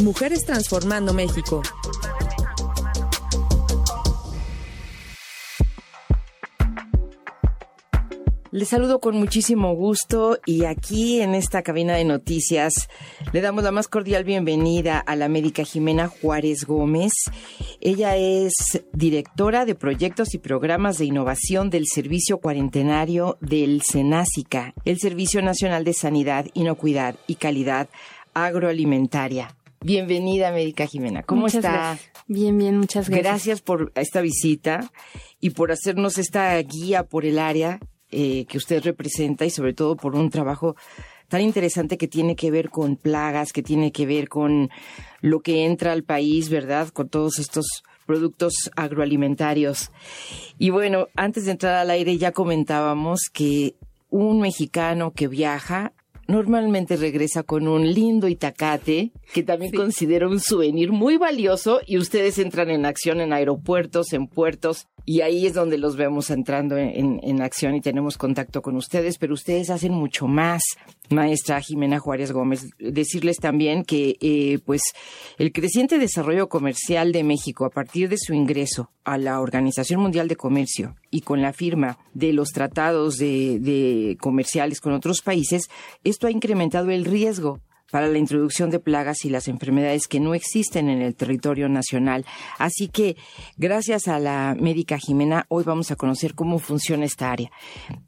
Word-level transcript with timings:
Mujeres 0.00 0.44
Transformando 0.44 1.14
México. 1.14 1.62
Les 8.50 8.68
saludo 8.68 8.98
con 8.98 9.16
muchísimo 9.16 9.72
gusto 9.74 10.38
y 10.46 10.64
aquí 10.64 11.20
en 11.20 11.36
esta 11.36 11.62
cabina 11.62 11.94
de 11.94 12.04
noticias 12.04 12.72
le 13.32 13.40
damos 13.40 13.62
la 13.62 13.70
más 13.70 13.86
cordial 13.86 14.24
bienvenida 14.24 14.98
a 14.98 15.14
la 15.14 15.28
médica 15.28 15.64
Jimena 15.64 16.08
Juárez 16.08 16.64
Gómez. 16.64 17.12
Ella 17.80 18.16
es 18.16 18.82
directora 18.92 19.64
de 19.64 19.76
proyectos 19.76 20.34
y 20.34 20.38
programas 20.38 20.98
de 20.98 21.04
innovación 21.04 21.70
del 21.70 21.84
Servicio 21.86 22.38
Cuarentenario 22.38 23.38
del 23.40 23.82
SENASICA, 23.82 24.74
el 24.84 24.98
Servicio 24.98 25.40
Nacional 25.40 25.84
de 25.84 25.94
Sanidad, 25.94 26.46
Inocuidad 26.54 27.14
y 27.28 27.36
Calidad 27.36 27.88
Agroalimentaria. 28.34 29.54
Bienvenida, 29.84 30.50
médica 30.50 30.86
Jimena. 30.86 31.22
¿Cómo 31.24 31.46
está? 31.46 31.98
Bien, 32.26 32.56
bien, 32.56 32.78
muchas 32.78 33.10
gracias. 33.10 33.22
Gracias 33.22 33.60
por 33.60 33.92
esta 33.96 34.22
visita 34.22 34.90
y 35.40 35.50
por 35.50 35.72
hacernos 35.72 36.16
esta 36.16 36.56
guía 36.62 37.04
por 37.04 37.26
el 37.26 37.38
área 37.38 37.80
eh, 38.10 38.46
que 38.46 38.56
usted 38.56 38.82
representa 38.82 39.44
y 39.44 39.50
sobre 39.50 39.74
todo 39.74 39.94
por 39.94 40.14
un 40.14 40.30
trabajo 40.30 40.74
tan 41.28 41.42
interesante 41.42 41.98
que 41.98 42.08
tiene 42.08 42.34
que 42.34 42.50
ver 42.50 42.70
con 42.70 42.96
plagas, 42.96 43.52
que 43.52 43.62
tiene 43.62 43.92
que 43.92 44.06
ver 44.06 44.30
con 44.30 44.70
lo 45.20 45.40
que 45.40 45.66
entra 45.66 45.92
al 45.92 46.02
país, 46.02 46.48
¿verdad? 46.48 46.88
Con 46.88 47.10
todos 47.10 47.38
estos 47.38 47.66
productos 48.06 48.54
agroalimentarios. 48.76 49.90
Y 50.58 50.70
bueno, 50.70 51.08
antes 51.14 51.44
de 51.44 51.50
entrar 51.50 51.74
al 51.74 51.90
aire 51.90 52.16
ya 52.16 52.32
comentábamos 52.32 53.28
que 53.30 53.74
un 54.08 54.40
mexicano 54.40 55.12
que 55.12 55.28
viaja 55.28 55.92
normalmente 56.26 56.96
regresa 56.96 57.42
con 57.42 57.68
un 57.68 57.92
lindo 57.92 58.28
itacate, 58.28 59.12
que 59.32 59.42
también 59.42 59.72
considero 59.72 60.28
un 60.28 60.40
souvenir 60.40 60.92
muy 60.92 61.16
valioso, 61.16 61.80
y 61.86 61.98
ustedes 61.98 62.38
entran 62.38 62.70
en 62.70 62.86
acción 62.86 63.20
en 63.20 63.32
aeropuertos, 63.32 64.12
en 64.12 64.26
puertos, 64.26 64.86
y 65.04 65.20
ahí 65.20 65.46
es 65.46 65.54
donde 65.54 65.76
los 65.76 65.96
vemos 65.96 66.30
entrando 66.30 66.78
en, 66.78 67.20
en, 67.22 67.42
acción 67.42 67.74
y 67.74 67.80
tenemos 67.80 68.16
contacto 68.16 68.62
con 68.62 68.76
ustedes, 68.76 69.18
pero 69.18 69.34
ustedes 69.34 69.68
hacen 69.68 69.92
mucho 69.92 70.26
más, 70.26 70.62
maestra 71.10 71.60
Jimena 71.60 71.98
Juárez 71.98 72.32
Gómez. 72.32 72.66
Decirles 72.78 73.36
también 73.36 73.84
que 73.84 74.16
eh, 74.20 74.58
pues 74.64 74.82
el 75.38 75.52
creciente 75.52 75.98
desarrollo 75.98 76.48
comercial 76.48 77.12
de 77.12 77.24
México 77.24 77.64
a 77.64 77.70
partir 77.70 78.08
de 78.08 78.18
su 78.18 78.34
ingreso 78.34 78.90
a 79.04 79.18
la 79.18 79.40
Organización 79.40 80.00
Mundial 80.00 80.28
de 80.28 80.36
Comercio 80.36 80.96
y 81.10 81.20
con 81.20 81.42
la 81.42 81.52
firma 81.52 81.98
de 82.14 82.32
los 82.32 82.50
tratados 82.50 83.16
de, 83.16 84.16
comerciales 84.20 84.80
con 84.80 84.92
otros 84.92 85.20
países, 85.20 85.68
esto 86.04 86.26
ha 86.26 86.30
incrementado 86.30 86.90
el 86.90 87.04
riesgo 87.04 87.60
para 87.94 88.08
la 88.08 88.18
introducción 88.18 88.70
de 88.70 88.80
plagas 88.80 89.24
y 89.24 89.30
las 89.30 89.46
enfermedades 89.46 90.08
que 90.08 90.18
no 90.18 90.34
existen 90.34 90.88
en 90.88 91.00
el 91.00 91.14
territorio 91.14 91.68
nacional. 91.68 92.26
Así 92.58 92.88
que, 92.88 93.16
gracias 93.56 94.08
a 94.08 94.18
la 94.18 94.56
médica 94.58 94.98
Jimena, 94.98 95.46
hoy 95.48 95.62
vamos 95.62 95.92
a 95.92 95.94
conocer 95.94 96.34
cómo 96.34 96.58
funciona 96.58 97.04
esta 97.04 97.30
área. 97.30 97.52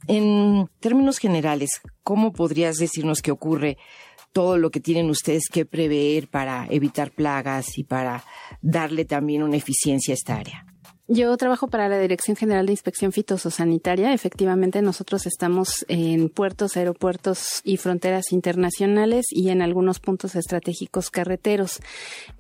En 0.09 0.69
términos 0.81 1.19
generales, 1.19 1.71
¿cómo 2.03 2.33
podrías 2.33 2.79
decirnos 2.79 3.23
qué 3.23 3.31
ocurre 3.31 3.79
todo 4.33 4.59
lo 4.59 4.73
que 4.73 4.81
tienen 4.81 5.09
ustedes 5.09 5.45
que 5.49 5.65
prever 5.65 6.27
para 6.31 6.67
evitar 6.69 7.13
plagas 7.13 7.79
y 7.79 7.85
para 7.85 8.25
darle 8.63 9.05
también 9.05 9.45
una 9.45 9.57
eficiencia 9.57 10.15
a 10.15 10.17
esta 10.17 10.35
área? 10.35 10.67
Yo 11.09 11.37
trabajo 11.37 11.69
para 11.69 11.89
la 11.89 12.01
Dirección 12.01 12.37
General 12.37 12.67
de 12.67 12.73
Inspección 12.73 13.13
Fitosanitaria. 13.13 14.13
Efectivamente, 14.13 14.83
nosotros 14.83 15.25
estamos 15.27 15.85
en 15.87 16.29
puertos, 16.29 16.77
aeropuertos 16.77 17.61
y 17.63 17.77
fronteras 17.77 18.33
internacionales 18.33 19.27
y 19.31 19.51
en 19.51 19.63
algunos 19.63 20.01
puntos 20.01 20.35
estratégicos 20.35 21.13
carreteros. 21.13 21.79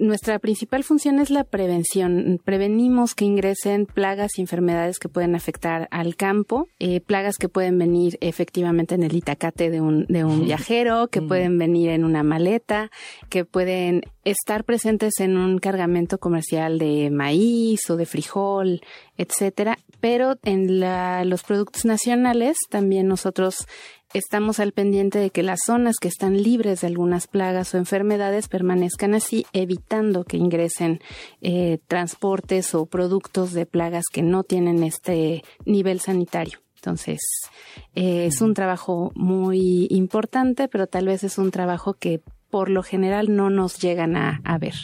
Nuestra 0.00 0.40
principal 0.40 0.82
función 0.82 1.20
es 1.20 1.30
la 1.30 1.44
prevención. 1.44 2.40
Prevenimos 2.44 3.14
que 3.14 3.24
ingresen 3.24 3.86
plagas 3.86 4.32
y 4.36 4.40
enfermedades 4.40 4.98
que 4.98 5.08
pueden 5.08 5.36
afectar 5.36 5.86
al 5.92 6.16
campo, 6.16 6.66
eh, 6.80 7.00
plagas 7.00 7.36
que 7.36 7.48
pueden 7.48 7.78
venir 7.78 8.18
efectivamente 8.20 8.96
en 8.96 9.04
el 9.04 9.14
itacate 9.14 9.70
de 9.70 9.80
un, 9.80 10.06
de 10.06 10.24
un 10.24 10.44
viajero, 10.44 11.06
que 11.06 11.22
pueden 11.22 11.56
venir 11.56 11.90
en 11.90 12.04
una 12.04 12.24
maleta, 12.24 12.90
que 13.28 13.44
pueden 13.44 14.02
estar 14.26 14.64
presentes 14.64 15.20
en 15.20 15.36
un 15.36 15.58
cargamento 15.58 16.18
comercial 16.18 16.78
de 16.78 17.10
maíz 17.10 17.88
o 17.88 17.96
de 17.96 18.06
frijol, 18.06 18.80
etcétera, 19.16 19.78
pero 20.00 20.34
en 20.42 20.80
los 21.30 21.44
productos 21.44 21.84
nacionales 21.84 22.56
también 22.68 23.06
nosotros 23.06 23.68
estamos 24.14 24.58
al 24.58 24.72
pendiente 24.72 25.20
de 25.20 25.30
que 25.30 25.44
las 25.44 25.60
zonas 25.64 25.96
que 26.00 26.08
están 26.08 26.42
libres 26.42 26.80
de 26.80 26.88
algunas 26.88 27.28
plagas 27.28 27.72
o 27.72 27.78
enfermedades 27.78 28.48
permanezcan 28.48 29.14
así, 29.14 29.46
evitando 29.52 30.24
que 30.24 30.38
ingresen 30.38 31.00
eh, 31.40 31.78
transportes 31.86 32.74
o 32.74 32.86
productos 32.86 33.52
de 33.52 33.64
plagas 33.64 34.06
que 34.12 34.22
no 34.22 34.42
tienen 34.42 34.82
este 34.82 35.44
nivel 35.64 36.00
sanitario. 36.00 36.58
Entonces, 36.74 37.20
eh, 37.94 38.26
es 38.26 38.40
un 38.40 38.54
trabajo 38.54 39.12
muy 39.14 39.86
importante, 39.90 40.68
pero 40.68 40.88
tal 40.88 41.06
vez 41.06 41.22
es 41.22 41.38
un 41.38 41.50
trabajo 41.50 41.94
que 41.94 42.22
por 42.50 42.70
lo 42.70 42.82
general 42.82 43.34
no 43.34 43.50
nos 43.50 43.78
llegan 43.78 44.16
a, 44.16 44.58
ver 44.58 44.74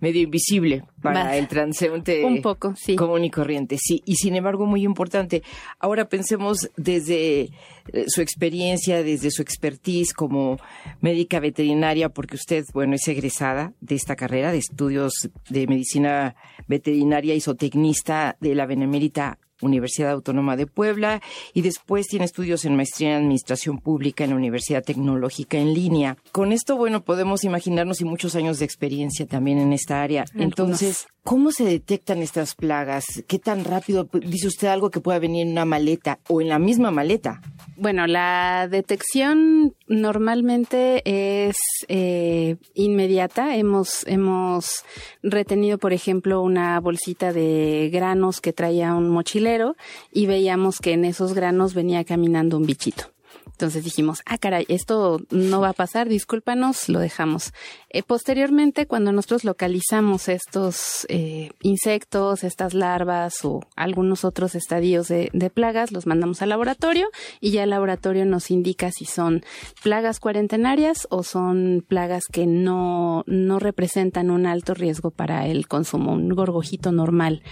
medio 0.00 0.22
invisible 0.22 0.84
para 1.02 1.36
el 1.36 1.48
transeúnte 1.48 2.24
un 2.24 2.40
poco, 2.40 2.74
sí. 2.76 2.94
común 2.94 3.24
y 3.24 3.30
corriente, 3.30 3.78
sí, 3.78 4.00
y 4.04 4.14
sin 4.14 4.36
embargo 4.36 4.64
muy 4.64 4.84
importante. 4.84 5.42
Ahora 5.80 6.08
pensemos 6.08 6.70
desde 6.76 7.40
eh, 7.40 8.04
su 8.06 8.20
experiencia, 8.20 9.02
desde 9.02 9.32
su 9.32 9.42
expertise 9.42 10.14
como 10.14 10.58
médica 11.00 11.40
veterinaria, 11.40 12.10
porque 12.10 12.36
usted, 12.36 12.62
bueno, 12.72 12.94
es 12.94 13.08
egresada 13.08 13.72
de 13.80 13.96
esta 13.96 14.14
carrera 14.14 14.52
de 14.52 14.58
estudios 14.58 15.30
de 15.48 15.66
medicina 15.66 16.36
veterinaria 16.68 17.34
y 17.34 17.40
zootecnista 17.40 18.36
de 18.40 18.54
la 18.54 18.66
Benemérita 18.66 19.38
Universidad 19.60 20.12
Autónoma 20.12 20.56
de 20.56 20.66
Puebla 20.66 21.20
y 21.54 21.62
después 21.62 22.06
tiene 22.06 22.24
estudios 22.24 22.64
en 22.64 22.76
maestría 22.76 23.10
en 23.10 23.22
Administración 23.22 23.78
Pública 23.78 24.24
en 24.24 24.30
la 24.30 24.36
Universidad 24.36 24.84
Tecnológica 24.84 25.58
en 25.58 25.74
línea. 25.74 26.16
Con 26.32 26.52
esto, 26.52 26.76
bueno, 26.76 27.04
podemos 27.04 27.44
imaginarnos 27.44 28.00
y 28.00 28.04
muchos 28.04 28.34
años 28.34 28.58
de 28.58 28.64
experiencia 28.64 29.26
también 29.26 29.58
en 29.58 29.72
esta 29.72 30.02
área. 30.02 30.24
Entonces, 30.34 31.06
¿cómo 31.24 31.50
se 31.50 31.64
detectan 31.64 32.22
estas 32.22 32.54
plagas? 32.54 33.04
¿Qué 33.26 33.38
tan 33.38 33.64
rápido? 33.64 34.08
Dice 34.12 34.48
usted 34.48 34.68
algo 34.68 34.90
que 34.90 35.00
pueda 35.00 35.18
venir 35.18 35.46
en 35.46 35.52
una 35.52 35.64
maleta 35.64 36.18
o 36.28 36.40
en 36.40 36.48
la 36.48 36.58
misma 36.58 36.90
maleta. 36.90 37.40
Bueno, 37.80 38.08
la 38.08 38.66
detección 38.68 39.72
normalmente 39.86 41.00
es 41.04 41.56
eh, 41.86 42.56
inmediata. 42.74 43.54
Hemos, 43.54 44.04
hemos 44.08 44.84
retenido, 45.22 45.78
por 45.78 45.92
ejemplo, 45.92 46.42
una 46.42 46.80
bolsita 46.80 47.32
de 47.32 47.88
granos 47.92 48.40
que 48.40 48.52
traía 48.52 48.94
un 48.94 49.08
mochilero 49.10 49.76
y 50.12 50.26
veíamos 50.26 50.80
que 50.80 50.94
en 50.94 51.04
esos 51.04 51.34
granos 51.34 51.74
venía 51.74 52.02
caminando 52.04 52.56
un 52.56 52.66
bichito. 52.66 53.12
Entonces 53.58 53.82
dijimos, 53.82 54.22
ah, 54.24 54.38
caray, 54.38 54.66
esto 54.68 55.20
no 55.30 55.60
va 55.60 55.70
a 55.70 55.72
pasar, 55.72 56.08
discúlpanos, 56.08 56.88
lo 56.88 57.00
dejamos. 57.00 57.52
Eh, 57.90 58.04
posteriormente, 58.04 58.86
cuando 58.86 59.10
nosotros 59.10 59.42
localizamos 59.42 60.28
estos 60.28 61.04
eh, 61.08 61.50
insectos, 61.62 62.44
estas 62.44 62.72
larvas 62.72 63.44
o 63.44 63.58
algunos 63.74 64.24
otros 64.24 64.54
estadios 64.54 65.08
de, 65.08 65.30
de, 65.32 65.50
plagas, 65.50 65.90
los 65.90 66.06
mandamos 66.06 66.40
al 66.40 66.50
laboratorio 66.50 67.08
y 67.40 67.50
ya 67.50 67.64
el 67.64 67.70
laboratorio 67.70 68.24
nos 68.26 68.52
indica 68.52 68.92
si 68.92 69.06
son 69.06 69.42
plagas 69.82 70.20
cuarentenarias 70.20 71.08
o 71.10 71.24
son 71.24 71.84
plagas 71.84 72.26
que 72.30 72.46
no, 72.46 73.24
no 73.26 73.58
representan 73.58 74.30
un 74.30 74.46
alto 74.46 74.74
riesgo 74.74 75.10
para 75.10 75.48
el 75.48 75.66
consumo, 75.66 76.12
un 76.12 76.28
gorgojito 76.28 76.92
normal. 76.92 77.42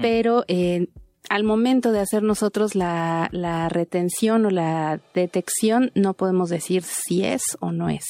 Pero 0.00 0.44
eh, 0.46 0.86
al 1.28 1.44
momento 1.44 1.92
de 1.92 2.00
hacer 2.00 2.22
nosotros 2.22 2.74
la, 2.74 3.28
la, 3.32 3.68
retención 3.68 4.46
o 4.46 4.50
la 4.50 5.00
detección, 5.14 5.90
no 5.94 6.14
podemos 6.14 6.48
decir 6.48 6.82
si 6.82 7.24
es 7.24 7.42
o 7.60 7.72
no 7.72 7.88
es. 7.88 8.04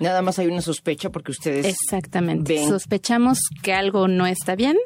Nada 0.00 0.22
más 0.22 0.38
hay 0.38 0.48
una 0.48 0.60
sospecha 0.60 1.10
porque 1.10 1.32
ustedes. 1.32 1.66
Exactamente. 1.66 2.66
Sospechamos 2.66 3.38
que 3.62 3.72
algo 3.72 4.06
no 4.08 4.26
está 4.26 4.54
bien 4.54 4.76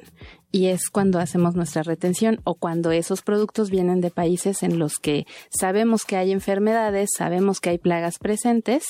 y 0.53 0.67
es 0.67 0.91
cuando 0.91 1.19
hacemos 1.19 1.55
nuestra 1.55 1.83
retención 1.83 2.41
o 2.45 2.55
cuando 2.55 2.93
esos 2.93 3.23
productos 3.23 3.71
vienen 3.71 4.01
de 4.01 4.11
países 4.11 4.63
en 4.63 4.79
los 4.79 4.95
que 4.99 5.27
sabemos 5.51 6.05
que 6.05 6.17
hay 6.17 6.31
enfermedades, 6.31 7.11
sabemos 7.17 7.61
que 7.61 7.71
hay 7.71 7.79
plagas 7.79 8.19
presentes 8.19 8.85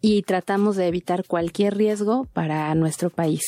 y 0.00 0.22
tratamos 0.22 0.76
de 0.76 0.88
evitar 0.88 1.24
cualquier 1.26 1.76
riesgo 1.76 2.26
para 2.32 2.74
nuestro 2.74 3.10
país. 3.10 3.42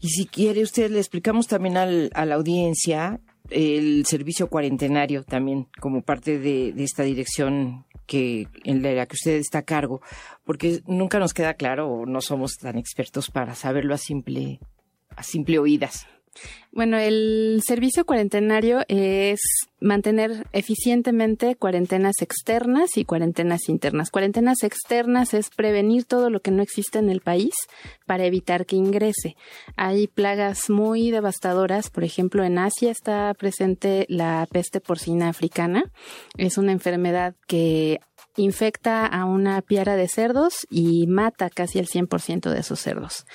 Y 0.00 0.08
si 0.08 0.26
quiere 0.26 0.62
usted, 0.62 0.90
le 0.90 0.98
explicamos 0.98 1.46
también 1.46 1.76
al, 1.76 2.10
a 2.14 2.26
la 2.26 2.34
audiencia 2.34 3.20
el 3.52 4.04
servicio 4.06 4.48
cuarentenario 4.48 5.24
también 5.24 5.68
como 5.80 6.02
parte 6.02 6.38
de, 6.38 6.74
esta 6.78 7.02
dirección 7.02 7.84
que 8.06 8.48
en 8.64 8.82
la 8.82 9.06
que 9.06 9.14
usted 9.14 9.36
está 9.36 9.58
a 9.58 9.62
cargo, 9.62 10.00
porque 10.44 10.80
nunca 10.86 11.18
nos 11.18 11.34
queda 11.34 11.54
claro 11.54 11.88
o 11.88 12.06
no 12.06 12.20
somos 12.20 12.56
tan 12.56 12.78
expertos 12.78 13.30
para 13.30 13.54
saberlo 13.54 13.94
a 13.94 13.98
simple 13.98 14.60
a 15.16 15.22
simple 15.22 15.58
oídas. 15.58 16.06
Bueno, 16.70 16.96
el 16.96 17.60
servicio 17.66 18.06
cuarentenario 18.06 18.80
es 18.88 19.40
mantener 19.78 20.46
eficientemente 20.52 21.54
cuarentenas 21.56 22.14
externas 22.22 22.96
y 22.96 23.04
cuarentenas 23.04 23.68
internas. 23.68 24.10
Cuarentenas 24.10 24.62
externas 24.62 25.34
es 25.34 25.50
prevenir 25.50 26.04
todo 26.04 26.30
lo 26.30 26.40
que 26.40 26.50
no 26.50 26.62
existe 26.62 26.98
en 26.98 27.10
el 27.10 27.20
país 27.20 27.52
para 28.06 28.24
evitar 28.24 28.64
que 28.64 28.76
ingrese. 28.76 29.36
Hay 29.76 30.06
plagas 30.06 30.70
muy 30.70 31.10
devastadoras, 31.10 31.90
por 31.90 32.04
ejemplo, 32.04 32.42
en 32.44 32.58
Asia 32.58 32.90
está 32.90 33.34
presente 33.34 34.06
la 34.08 34.46
peste 34.50 34.80
porcina 34.80 35.28
africana. 35.28 35.92
Es 36.38 36.56
una 36.56 36.72
enfermedad 36.72 37.34
que 37.46 38.00
infecta 38.36 39.06
a 39.06 39.24
una 39.24 39.60
piara 39.62 39.96
de 39.96 40.08
cerdos 40.08 40.66
y 40.70 41.06
mata 41.06 41.50
casi 41.50 41.78
el 41.78 41.86
100% 41.86 42.50
de 42.50 42.60
esos 42.60 42.80
cerdos. 42.80 43.26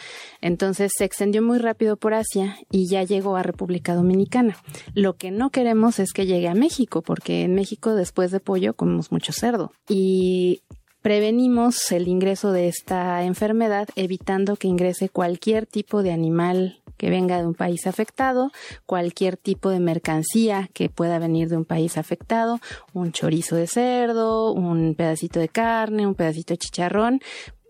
Entonces 0.42 0.92
se 0.98 1.06
extendió 1.06 1.42
muy 1.42 1.60
rápido 1.60 1.98
por 1.98 2.14
Asia 2.14 2.58
y 2.72 2.88
ya 2.88 3.04
llegó 3.04 3.36
a 3.36 3.44
República 3.44 3.96
Dominicana. 3.96 4.58
Lo 4.94 5.16
que 5.16 5.32
no 5.32 5.50
queremos 5.50 6.00
es 6.00 6.14
que 6.14 6.26
llegue 6.26 6.48
a 6.48 6.56
México, 6.56 7.02
porque 7.02 7.44
en 7.44 7.54
México 7.54 7.96
después 7.96 8.32
de 8.32 8.40
pollo 8.40 8.74
comemos 8.74 9.12
mucho 9.12 9.34
cerdo. 9.34 9.72
Y 9.88 10.62
prevenimos 11.02 11.92
el 11.92 12.08
ingreso 12.08 12.52
de 12.52 12.68
esta 12.68 13.24
enfermedad 13.24 13.88
evitando 13.96 14.56
que 14.56 14.68
ingrese 14.68 15.10
cualquier 15.10 15.66
tipo 15.66 16.04
de 16.04 16.12
animal 16.12 16.82
que 16.98 17.10
venga 17.10 17.38
de 17.38 17.48
un 17.48 17.54
país 17.54 17.88
afectado, 17.88 18.52
cualquier 18.86 19.38
tipo 19.38 19.70
de 19.70 19.80
mercancía 19.80 20.70
que 20.74 20.90
pueda 20.90 21.20
venir 21.20 21.50
de 21.50 21.58
un 21.58 21.66
país 21.66 21.98
afectado, 21.98 22.60
un 22.94 23.12
chorizo 23.12 23.56
de 23.56 23.68
cerdo, 23.68 24.52
un 24.52 24.96
pedacito 24.96 25.40
de 25.40 25.50
carne, 25.50 26.08
un 26.08 26.16
pedacito 26.16 26.54
de 26.54 26.58
chicharrón, 26.58 27.22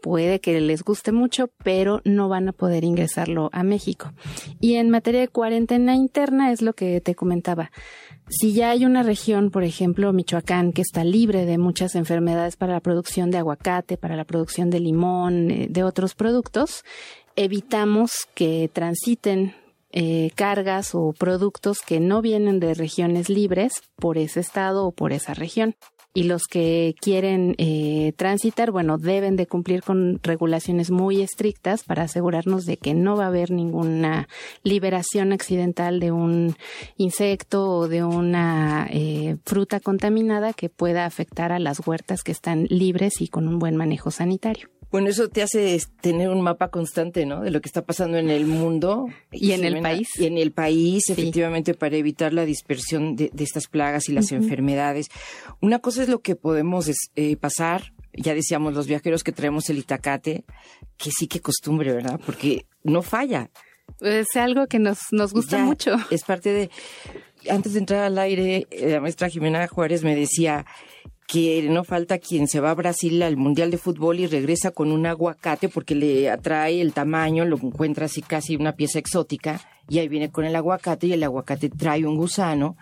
puede 0.02 0.40
que 0.40 0.60
les 0.62 0.84
guste 0.84 1.12
mucho, 1.12 1.50
pero 1.64 2.02
no 2.06 2.30
van 2.30 2.48
a 2.48 2.54
poder 2.54 2.84
ingresarlo 2.84 3.50
a 3.52 3.64
México. 3.64 4.14
Y 4.60 4.76
en 4.76 4.90
materia 4.90 5.22
de 5.22 5.28
cuarentena 5.28 5.96
interna 5.96 6.52
es 6.52 6.62
lo 6.62 6.74
que 6.74 7.02
te 7.02 7.16
comentaba. 7.16 7.72
Si 8.30 8.54
ya 8.54 8.72
hay 8.72 8.86
una 8.86 9.04
región, 9.04 9.52
por 9.52 9.64
ejemplo, 9.64 10.12
Michoacán, 10.12 10.74
que 10.74 10.82
está 10.82 11.04
libre 11.04 11.46
de 11.46 11.58
muchas 11.58 11.96
enfermedades 11.96 12.58
para 12.58 12.74
la 12.74 12.82
producción 12.82 13.32
de 13.32 13.38
aguacate, 13.38 13.98
para 13.98 14.16
la 14.16 14.26
producción 14.26 14.70
de 14.70 14.80
limón, 14.80 15.50
eh, 15.50 15.68
de 15.70 15.84
otros 15.84 16.14
productos, 16.14 16.84
evitamos 17.38 18.12
que 18.34 18.70
transiten 18.74 19.56
eh, 19.92 20.32
cargas 20.36 20.94
o 20.94 21.14
productos 21.18 21.80
que 21.80 22.02
no 22.02 22.22
vienen 22.22 22.60
de 22.60 22.74
regiones 22.74 23.30
libres 23.30 23.82
por 23.96 24.18
ese 24.18 24.42
estado 24.42 24.86
o 24.86 24.92
por 24.92 25.14
esa 25.14 25.34
región 25.34 25.76
y 26.18 26.24
los 26.24 26.48
que 26.48 26.96
quieren 27.00 27.54
eh, 27.60 28.12
transitar, 28.18 28.72
bueno, 28.72 28.98
deben 28.98 29.36
de 29.36 29.46
cumplir 29.46 29.84
con 29.84 30.20
regulaciones 30.24 30.90
muy 30.90 31.22
estrictas 31.22 31.84
para 31.84 32.04
asegurarnos 32.04 32.66
de 32.66 32.78
que 32.78 32.96
no 32.96 33.16
va 33.16 33.26
a 33.26 33.28
haber 33.28 33.52
ninguna 33.52 34.28
liberación 34.64 35.32
accidental 35.32 36.00
de 36.00 36.12
un 36.12 36.56
insecto 36.96 37.70
o 37.70 37.88
de 37.88 38.04
una 38.04 38.88
eh, 38.90 39.38
fruta 39.46 39.80
contaminada 39.80 40.54
que 40.54 40.70
pueda 40.70 41.06
afectar 41.06 41.52
a 41.52 41.60
las 41.60 41.86
huertas 41.86 42.24
que 42.24 42.32
están 42.32 42.66
libres 42.68 43.22
y 43.22 43.28
con 43.28 43.48
un 43.48 43.60
buen 43.60 43.76
manejo 43.76 44.10
sanitario. 44.10 44.70
Bueno, 44.90 45.10
eso 45.10 45.28
te 45.28 45.42
hace 45.42 45.78
tener 46.02 46.30
un 46.30 46.42
mapa 46.42 46.70
constante, 46.70 47.26
¿no? 47.26 47.42
De 47.42 47.52
lo 47.52 47.60
que 47.60 47.68
está 47.68 47.82
pasando 47.84 48.18
en 48.18 48.30
el 48.30 48.46
mundo. 48.46 49.08
Y, 49.32 49.52
en 49.52 49.66
el 49.66 49.82
país. 49.82 50.08
Y 50.18 50.26
en 50.26 50.38
el 50.38 50.52
país, 50.54 51.10
efectivamente, 51.10 51.74
para 51.74 51.98
evitar 51.98 52.34
la 52.34 52.46
dispersión 52.46 53.16
de, 53.16 53.32
estas 53.38 53.68
plagas 53.68 54.08
y 54.08 54.14
las 54.14 54.32
enfermedades. 54.32 55.08
Una 55.62 55.80
cosa 55.80 56.04
es 56.04 56.10
lo 56.10 56.20
que 56.20 56.36
podemos 56.36 56.90
eh, 57.16 57.36
pasar, 57.36 57.94
ya 58.14 58.34
decíamos 58.34 58.74
los 58.74 58.88
viajeros 58.88 59.24
que 59.24 59.34
traemos 59.34 59.70
el 59.70 59.78
itacate, 59.80 60.46
que 60.98 61.12
sí 61.12 61.28
que 61.28 61.42
costumbre, 61.42 61.92
¿verdad? 61.92 62.20
Porque 62.26 62.66
no 62.84 63.02
falla. 63.02 63.50
Es 64.00 64.36
algo 64.36 64.68
que 64.68 64.80
nos, 64.80 65.00
nos 65.12 65.34
gusta 65.34 65.60
mucho. 65.60 65.96
Es 66.12 66.24
parte 66.24 66.52
de... 66.52 66.70
Antes 67.50 67.74
de 67.74 67.80
entrar 67.80 68.04
al 68.04 68.18
aire, 68.18 68.68
eh, 68.72 68.90
la 68.90 69.00
maestra 69.00 69.30
Jimena 69.30 69.68
Juárez 69.68 70.04
me 70.04 70.16
decía 70.16 70.66
que 71.28 71.62
no 71.70 71.84
falta 71.84 72.20
quien 72.20 72.48
se 72.48 72.62
va 72.62 72.72
a 72.72 72.76
Brasil 72.76 73.22
al 73.22 73.36
Mundial 73.36 73.70
de 73.70 73.78
Fútbol 73.78 74.22
y 74.22 74.28
regresa 74.28 74.72
con 74.72 74.94
un 74.94 75.06
aguacate 75.06 75.68
porque 75.68 75.94
le 75.94 76.30
atrae 76.30 76.80
el 76.80 76.94
tamaño, 76.94 77.44
lo 77.44 77.58
encuentra 77.58 78.06
así 78.06 78.22
casi 78.22 78.56
una 78.56 78.72
pieza 78.72 78.98
exótica 78.98 79.60
y 79.90 80.00
ahí 80.00 80.08
viene 80.08 80.32
con 80.32 80.46
el 80.46 80.56
aguacate 80.56 81.08
y 81.08 81.14
el 81.14 81.24
aguacate 81.24 81.70
trae 81.70 82.06
un 82.06 82.16
gusano 82.16 82.78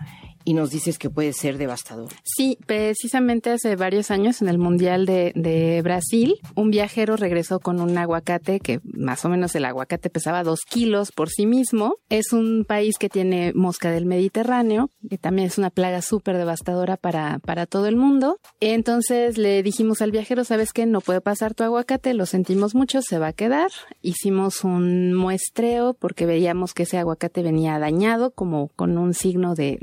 y 0.45 0.53
nos 0.53 0.69
dices 0.69 0.99
que 0.99 1.09
puede 1.09 1.33
ser 1.33 1.57
devastador. 1.57 2.09
Sí, 2.23 2.57
precisamente 2.67 3.49
hace 3.49 3.75
varios 3.75 4.11
años 4.11 4.41
en 4.41 4.47
el 4.47 4.59
Mundial 4.59 5.05
de, 5.05 5.81
Brasil, 5.83 6.35
un 6.55 6.69
viajero 6.69 7.17
regresó 7.17 7.59
con 7.59 7.81
un 7.81 7.97
aguacate 7.97 8.59
que 8.59 8.79
más 8.83 9.25
o 9.25 9.29
menos 9.29 9.55
el 9.55 9.65
aguacate 9.65 10.09
pesaba 10.09 10.43
dos 10.43 10.61
kilos 10.69 11.11
por 11.11 11.29
sí 11.29 11.47
mismo. 11.47 11.95
Es 12.09 12.31
un 12.31 12.63
país 12.65 12.97
que 12.99 13.09
tiene 13.09 13.53
mosca 13.53 13.89
del 13.91 14.05
Mediterráneo, 14.05 14.89
que 15.09 15.17
también 15.17 15.47
es 15.47 15.57
una 15.57 15.71
plaga 15.71 16.01
súper 16.01 16.37
devastadora 16.37 16.95
para, 16.97 17.39
para 17.39 17.65
todo 17.65 17.87
el 17.87 17.95
mundo. 17.95 18.39
Entonces 18.59 19.37
le 19.37 19.63
dijimos 19.63 20.01
al 20.01 20.11
viajero, 20.11 20.43
¿sabes 20.43 20.71
qué? 20.71 20.85
No 20.85 21.01
puede 21.01 21.21
pasar 21.21 21.55
tu 21.55 21.63
aguacate, 21.63 22.13
lo 22.13 22.27
sentimos 22.27 22.75
mucho, 22.75 23.01
se 23.01 23.17
va 23.17 23.27
a 23.27 23.33
quedar. 23.33 23.71
Hicimos 24.03 24.63
un 24.63 25.13
muestreo 25.15 25.95
porque 25.95 26.27
veíamos 26.27 26.73
que 26.73 26.83
ese 26.83 26.99
aguacate 26.99 27.41
venía 27.41 27.79
dañado, 27.79 28.31
como 28.31 28.69
con 28.75 28.97
un 28.99 29.15
signo 29.15 29.55
de 29.55 29.79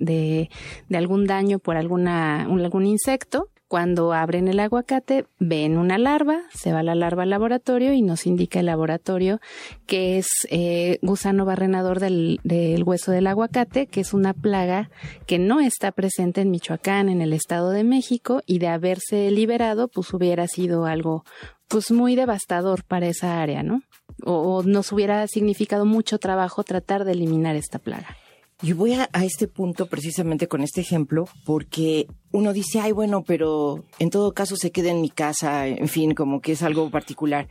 de 0.88 0.98
algún 0.98 1.26
daño 1.26 1.58
por 1.58 1.76
alguna, 1.76 2.42
algún 2.44 2.86
insecto. 2.86 3.48
Cuando 3.68 4.12
abren 4.12 4.48
el 4.48 4.60
aguacate, 4.60 5.24
ven 5.38 5.78
una 5.78 5.96
larva, 5.96 6.42
se 6.52 6.72
va 6.72 6.82
la 6.82 6.94
larva 6.94 7.22
al 7.22 7.30
laboratorio 7.30 7.94
y 7.94 8.02
nos 8.02 8.26
indica 8.26 8.60
el 8.60 8.66
laboratorio 8.66 9.40
que 9.86 10.18
es 10.18 10.26
eh, 10.50 10.98
gusano 11.00 11.46
barrenador 11.46 11.98
del, 11.98 12.38
del, 12.44 12.84
hueso 12.84 13.12
del 13.12 13.26
aguacate, 13.26 13.86
que 13.86 14.02
es 14.02 14.12
una 14.12 14.34
plaga 14.34 14.90
que 15.26 15.38
no 15.38 15.60
está 15.60 15.90
presente 15.90 16.42
en 16.42 16.50
Michoacán, 16.50 17.08
en 17.08 17.22
el 17.22 17.32
Estado 17.32 17.70
de 17.70 17.82
México, 17.82 18.42
y 18.44 18.58
de 18.58 18.68
haberse 18.68 19.30
liberado, 19.30 19.88
pues 19.88 20.12
hubiera 20.12 20.48
sido 20.48 20.84
algo 20.84 21.24
pues 21.66 21.90
muy 21.90 22.14
devastador 22.14 22.84
para 22.84 23.06
esa 23.06 23.40
área, 23.40 23.62
¿no? 23.62 23.80
o 24.24 24.62
nos 24.62 24.92
hubiera 24.92 25.26
significado 25.26 25.84
mucho 25.84 26.18
trabajo 26.18 26.62
tratar 26.64 27.04
de 27.04 27.12
eliminar 27.12 27.56
esta 27.56 27.78
plaga. 27.78 28.16
Yo 28.62 28.76
voy 28.76 28.92
a, 28.92 29.08
este 29.24 29.48
punto 29.48 29.86
precisamente 29.86 30.46
con 30.46 30.62
este 30.62 30.80
ejemplo 30.80 31.28
porque 31.44 32.06
uno 32.30 32.52
dice, 32.52 32.78
ay, 32.78 32.92
bueno, 32.92 33.24
pero 33.24 33.84
en 33.98 34.08
todo 34.08 34.32
caso 34.34 34.54
se 34.54 34.70
queda 34.70 34.90
en 34.90 35.00
mi 35.00 35.10
casa, 35.10 35.66
en 35.66 35.88
fin, 35.88 36.14
como 36.14 36.40
que 36.40 36.52
es 36.52 36.62
algo 36.62 36.88
particular. 36.88 37.48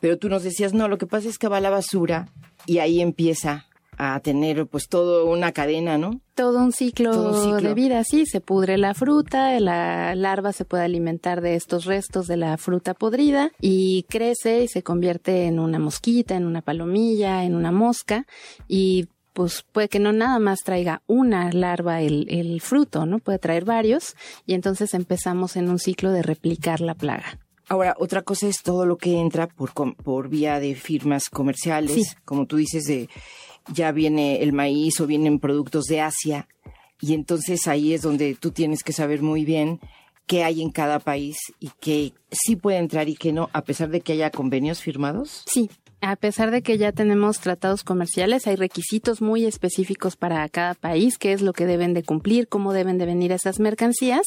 Pero 0.00 0.18
tú 0.18 0.28
nos 0.28 0.44
decías, 0.44 0.72
no, 0.72 0.86
lo 0.86 0.98
que 0.98 1.06
pasa 1.08 1.28
es 1.28 1.38
que 1.38 1.48
va 1.48 1.56
a 1.56 1.60
la 1.60 1.70
basura 1.70 2.28
y 2.64 2.78
ahí 2.78 3.00
empieza 3.00 3.66
a 3.98 4.20
tener 4.20 4.66
pues 4.66 4.88
todo 4.88 5.26
una 5.26 5.50
cadena, 5.50 5.98
¿no? 5.98 6.20
Todo 6.34 6.58
un, 6.58 6.72
ciclo 6.72 7.56
de 7.56 7.74
vida, 7.74 8.04
sí, 8.04 8.24
se 8.24 8.40
pudre 8.40 8.78
la 8.78 8.94
fruta, 8.94 9.58
la 9.58 10.14
larva 10.14 10.52
se 10.52 10.64
puede 10.64 10.84
alimentar 10.84 11.40
de 11.40 11.56
estos 11.56 11.86
restos 11.86 12.26
de 12.28 12.36
la 12.36 12.56
fruta 12.56 12.94
podrida 12.94 13.50
y 13.60 14.04
crece 14.08 14.62
y 14.62 14.68
se 14.68 14.82
convierte 14.84 15.46
en 15.46 15.58
una 15.58 15.80
mosquita, 15.80 16.36
en 16.36 16.46
una 16.46 16.62
palomilla, 16.62 17.44
en 17.44 17.54
una 17.54 17.72
mosca 17.72 18.26
y 18.66 19.08
pues 19.32 19.64
puede 19.72 19.88
que 19.88 19.98
no 19.98 20.12
nada 20.12 20.38
más 20.38 20.60
traiga 20.60 21.02
una 21.06 21.50
larva 21.52 22.00
el, 22.00 22.26
el 22.28 22.60
fruto, 22.60 23.06
¿no? 23.06 23.18
Puede 23.18 23.38
traer 23.38 23.64
varios 23.64 24.14
y 24.46 24.54
entonces 24.54 24.94
empezamos 24.94 25.56
en 25.56 25.68
un 25.68 25.78
ciclo 25.78 26.12
de 26.12 26.22
replicar 26.22 26.80
la 26.80 26.94
plaga. 26.94 27.38
Ahora, 27.68 27.94
otra 27.98 28.22
cosa 28.22 28.48
es 28.48 28.62
todo 28.62 28.84
lo 28.84 28.98
que 28.98 29.18
entra 29.18 29.46
por, 29.46 29.72
por 29.72 30.28
vía 30.28 30.60
de 30.60 30.74
firmas 30.74 31.30
comerciales, 31.30 32.16
como 32.24 32.46
tú 32.46 32.56
dices, 32.56 32.84
de 32.84 33.08
ya 33.72 33.92
viene 33.92 34.42
el 34.42 34.52
maíz 34.52 35.00
o 35.00 35.06
vienen 35.06 35.38
productos 35.38 35.84
de 35.84 36.00
Asia, 36.00 36.48
y 37.00 37.14
entonces 37.14 37.66
ahí 37.68 37.94
es 37.94 38.02
donde 38.02 38.34
tú 38.34 38.50
tienes 38.50 38.82
que 38.82 38.92
saber 38.92 39.22
muy 39.22 39.44
bien 39.44 39.80
qué 40.26 40.44
hay 40.44 40.62
en 40.62 40.70
cada 40.70 40.98
país 40.98 41.36
y 41.58 41.70
qué 41.80 42.12
sí 42.30 42.56
puede 42.56 42.78
entrar 42.78 43.08
y 43.08 43.14
qué 43.14 43.32
no, 43.32 43.50
a 43.52 43.62
pesar 43.62 43.90
de 43.90 44.00
que 44.00 44.12
haya 44.12 44.30
convenios 44.30 44.80
firmados. 44.80 45.42
Sí, 45.46 45.68
a 46.02 46.16
pesar 46.16 46.50
de 46.50 46.62
que 46.62 46.78
ya 46.78 46.90
tenemos 46.90 47.38
tratados 47.38 47.84
comerciales, 47.84 48.48
hay 48.48 48.56
requisitos 48.56 49.22
muy 49.22 49.44
específicos 49.44 50.16
para 50.16 50.48
cada 50.48 50.74
país, 50.74 51.16
qué 51.16 51.32
es 51.32 51.42
lo 51.42 51.52
que 51.52 51.64
deben 51.64 51.94
de 51.94 52.02
cumplir, 52.02 52.48
cómo 52.48 52.72
deben 52.72 52.98
de 52.98 53.06
venir 53.06 53.30
esas 53.30 53.60
mercancías. 53.60 54.22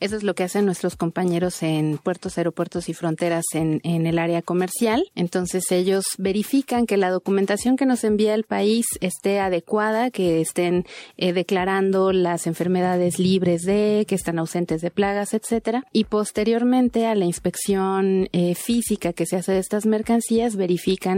Eso 0.00 0.16
es 0.16 0.22
lo 0.22 0.34
que 0.34 0.42
hacen 0.42 0.66
nuestros 0.66 0.96
compañeros 0.96 1.62
en 1.62 1.96
puertos, 1.96 2.36
aeropuertos 2.36 2.90
y 2.90 2.94
fronteras 2.94 3.44
en, 3.54 3.80
el 3.84 4.18
área 4.18 4.42
comercial. 4.42 5.02
Entonces 5.14 5.72
ellos 5.72 6.04
verifican 6.18 6.84
que 6.84 6.98
la 6.98 7.08
documentación 7.08 7.76
que 7.76 7.86
nos 7.86 8.04
envía 8.04 8.34
el 8.34 8.44
país 8.44 8.84
esté 9.00 9.40
adecuada, 9.40 10.10
que 10.10 10.42
estén 10.42 10.84
eh, 11.16 11.32
declarando 11.32 12.12
las 12.12 12.46
enfermedades 12.46 13.18
libres 13.18 13.62
de, 13.62 14.04
que 14.06 14.14
están 14.14 14.38
ausentes 14.38 14.82
de 14.82 14.90
plagas, 14.90 15.32
etcétera. 15.32 15.84
Y 15.90 16.04
posteriormente 16.04 17.06
a 17.06 17.14
la 17.14 17.24
inspección 17.24 18.28
eh, 18.32 18.54
física 18.54 19.14
que 19.14 19.24
se 19.24 19.36
hace 19.36 19.52
de 19.52 19.60
estas 19.60 19.86
mercancías, 19.86 20.56
verifican 20.56 21.13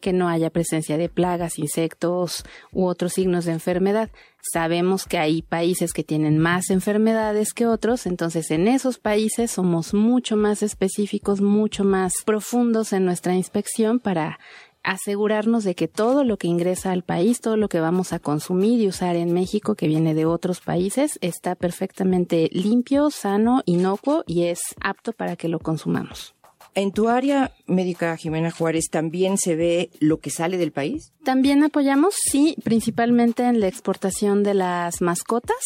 que 0.00 0.12
no 0.12 0.28
haya 0.28 0.50
presencia 0.50 0.96
de 0.96 1.08
plagas, 1.08 1.58
insectos 1.58 2.44
u 2.72 2.86
otros 2.86 3.12
signos 3.14 3.44
de 3.44 3.52
enfermedad. 3.52 4.10
Sabemos 4.52 5.04
que 5.04 5.18
hay 5.18 5.42
países 5.42 5.92
que 5.92 6.04
tienen 6.04 6.38
más 6.38 6.70
enfermedades 6.70 7.52
que 7.52 7.66
otros, 7.66 8.06
entonces 8.06 8.50
en 8.50 8.68
esos 8.68 8.98
países 8.98 9.50
somos 9.50 9.92
mucho 9.92 10.36
más 10.36 10.62
específicos, 10.62 11.40
mucho 11.40 11.84
más 11.84 12.12
profundos 12.24 12.92
en 12.92 13.04
nuestra 13.04 13.34
inspección 13.34 14.00
para 14.00 14.38
asegurarnos 14.82 15.64
de 15.64 15.74
que 15.74 15.88
todo 15.88 16.24
lo 16.24 16.38
que 16.38 16.48
ingresa 16.48 16.92
al 16.92 17.02
país, 17.02 17.40
todo 17.40 17.56
lo 17.56 17.68
que 17.68 17.80
vamos 17.80 18.12
a 18.12 18.18
consumir 18.18 18.80
y 18.80 18.88
usar 18.88 19.16
en 19.16 19.32
México 19.32 19.74
que 19.74 19.88
viene 19.88 20.14
de 20.14 20.26
otros 20.26 20.60
países, 20.60 21.18
está 21.20 21.54
perfectamente 21.54 22.48
limpio, 22.52 23.10
sano, 23.10 23.62
inocuo 23.66 24.24
y 24.26 24.44
es 24.44 24.60
apto 24.80 25.12
para 25.12 25.36
que 25.36 25.48
lo 25.48 25.58
consumamos. 25.58 26.34
En 26.74 26.92
tu 26.92 27.08
área 27.08 27.52
médica, 27.66 28.16
Jimena 28.16 28.52
Juárez, 28.52 28.90
¿también 28.90 29.38
se 29.38 29.56
ve 29.56 29.90
lo 29.98 30.18
que 30.18 30.30
sale 30.30 30.56
del 30.56 30.70
país? 30.70 31.12
También 31.24 31.62
apoyamos, 31.64 32.14
sí, 32.14 32.56
principalmente 32.62 33.42
en 33.42 33.60
la 33.60 33.66
exportación 33.66 34.42
de 34.42 34.54
las 34.54 35.02
mascotas 35.02 35.56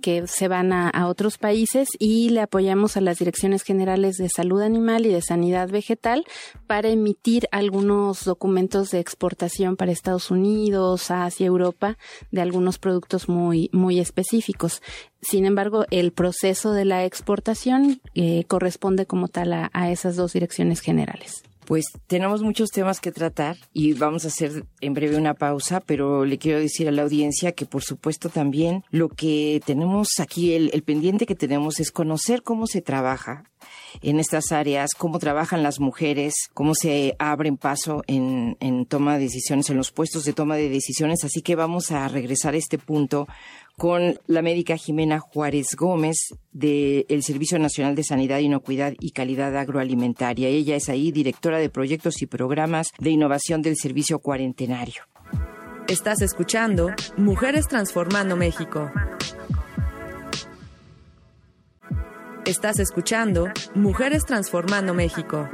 que 0.00 0.26
se 0.26 0.48
van 0.48 0.72
a, 0.72 0.90
otros 1.06 1.38
países 1.38 1.88
y 1.98 2.30
le 2.30 2.40
apoyamos 2.40 2.96
a 2.96 3.00
las 3.00 3.18
direcciones 3.18 3.62
generales 3.62 4.16
de 4.16 4.28
salud 4.28 4.62
animal 4.62 5.06
y 5.06 5.10
de 5.10 5.20
sanidad 5.20 5.68
vegetal 5.68 6.24
para 6.66 6.88
emitir 6.88 7.46
algunos 7.52 8.24
documentos 8.24 8.90
de 8.90 9.00
exportación 9.00 9.76
para 9.76 9.92
Estados 9.92 10.30
Unidos, 10.30 11.10
Asia, 11.10 11.46
Europa, 11.46 11.98
de 12.30 12.40
algunos 12.40 12.78
productos 12.78 13.28
muy, 13.28 13.70
muy 13.72 14.00
específicos. 14.00 14.82
Sin 15.28 15.46
embargo, 15.46 15.84
el 15.90 16.12
proceso 16.12 16.72
de 16.72 16.84
la 16.84 17.04
exportación 17.04 18.00
eh, 18.14 18.44
corresponde 18.46 19.06
como 19.06 19.28
tal 19.28 19.52
a 19.52 19.90
esas 19.90 20.16
dos 20.16 20.32
direcciones 20.32 20.80
generales. 20.80 21.42
Pues 21.64 21.86
tenemos 22.06 22.42
muchos 22.42 22.70
temas 22.70 23.00
que 23.00 23.10
tratar 23.10 23.56
y 23.72 23.94
vamos 23.94 24.24
a 24.24 24.28
hacer 24.28 24.66
en 24.80 24.92
breve 24.92 25.16
una 25.16 25.34
pausa, 25.34 25.80
pero 25.80 26.26
le 26.26 26.38
quiero 26.38 26.58
decir 26.58 26.88
a 26.88 26.92
la 26.92 27.02
audiencia 27.02 27.52
que 27.52 27.64
por 27.64 27.82
supuesto 27.82 28.28
también 28.28 28.84
lo 28.90 29.08
que 29.08 29.62
tenemos 29.64 30.08
aquí, 30.20 30.52
el, 30.52 30.82
pendiente 30.82 31.24
que 31.24 31.34
tenemos 31.34 31.80
es 31.80 31.90
conocer 31.90 32.42
cómo 32.42 32.66
se 32.66 32.82
trabaja 32.82 33.44
en 34.02 34.20
estas 34.20 34.52
áreas, 34.52 34.90
cómo 34.96 35.18
trabajan 35.18 35.62
las 35.62 35.80
mujeres, 35.80 36.34
cómo 36.52 36.74
se 36.74 37.16
abren 37.18 37.56
paso 37.56 38.02
en, 38.06 38.58
en 38.60 38.84
toma 38.84 39.14
de 39.14 39.24
decisiones, 39.24 39.70
en 39.70 39.78
los 39.78 39.90
puestos 39.90 40.24
de 40.24 40.34
toma 40.34 40.56
de 40.56 40.68
decisiones. 40.68 41.24
Así 41.24 41.40
que 41.40 41.56
vamos 41.56 41.90
a 41.92 42.06
regresar 42.08 42.52
a 42.52 42.58
este 42.58 42.76
punto 42.76 43.26
con 43.76 44.18
la 44.26 44.42
médica 44.42 44.76
Jimena 44.76 45.18
Juárez 45.20 45.74
Gómez 45.76 46.16
del 46.52 47.22
Servicio 47.22 47.58
Nacional 47.58 47.94
de 47.94 48.04
Sanidad, 48.04 48.38
Inocuidad 48.38 48.94
y 49.00 49.10
Calidad 49.10 49.56
Agroalimentaria. 49.56 50.48
Ella 50.48 50.76
es 50.76 50.88
ahí 50.88 51.10
directora 51.12 51.58
de 51.58 51.70
proyectos 51.70 52.22
y 52.22 52.26
programas 52.26 52.88
de 52.98 53.10
innovación 53.10 53.62
del 53.62 53.76
Servicio 53.76 54.18
Cuarentenario. 54.18 55.02
Estás 55.88 56.22
escuchando 56.22 56.90
Mujeres 57.16 57.68
Transformando 57.68 58.36
México. 58.36 58.90
Estás 62.46 62.78
escuchando 62.78 63.48
Mujeres 63.74 64.24
Transformando 64.24 64.94
México. 64.94 65.48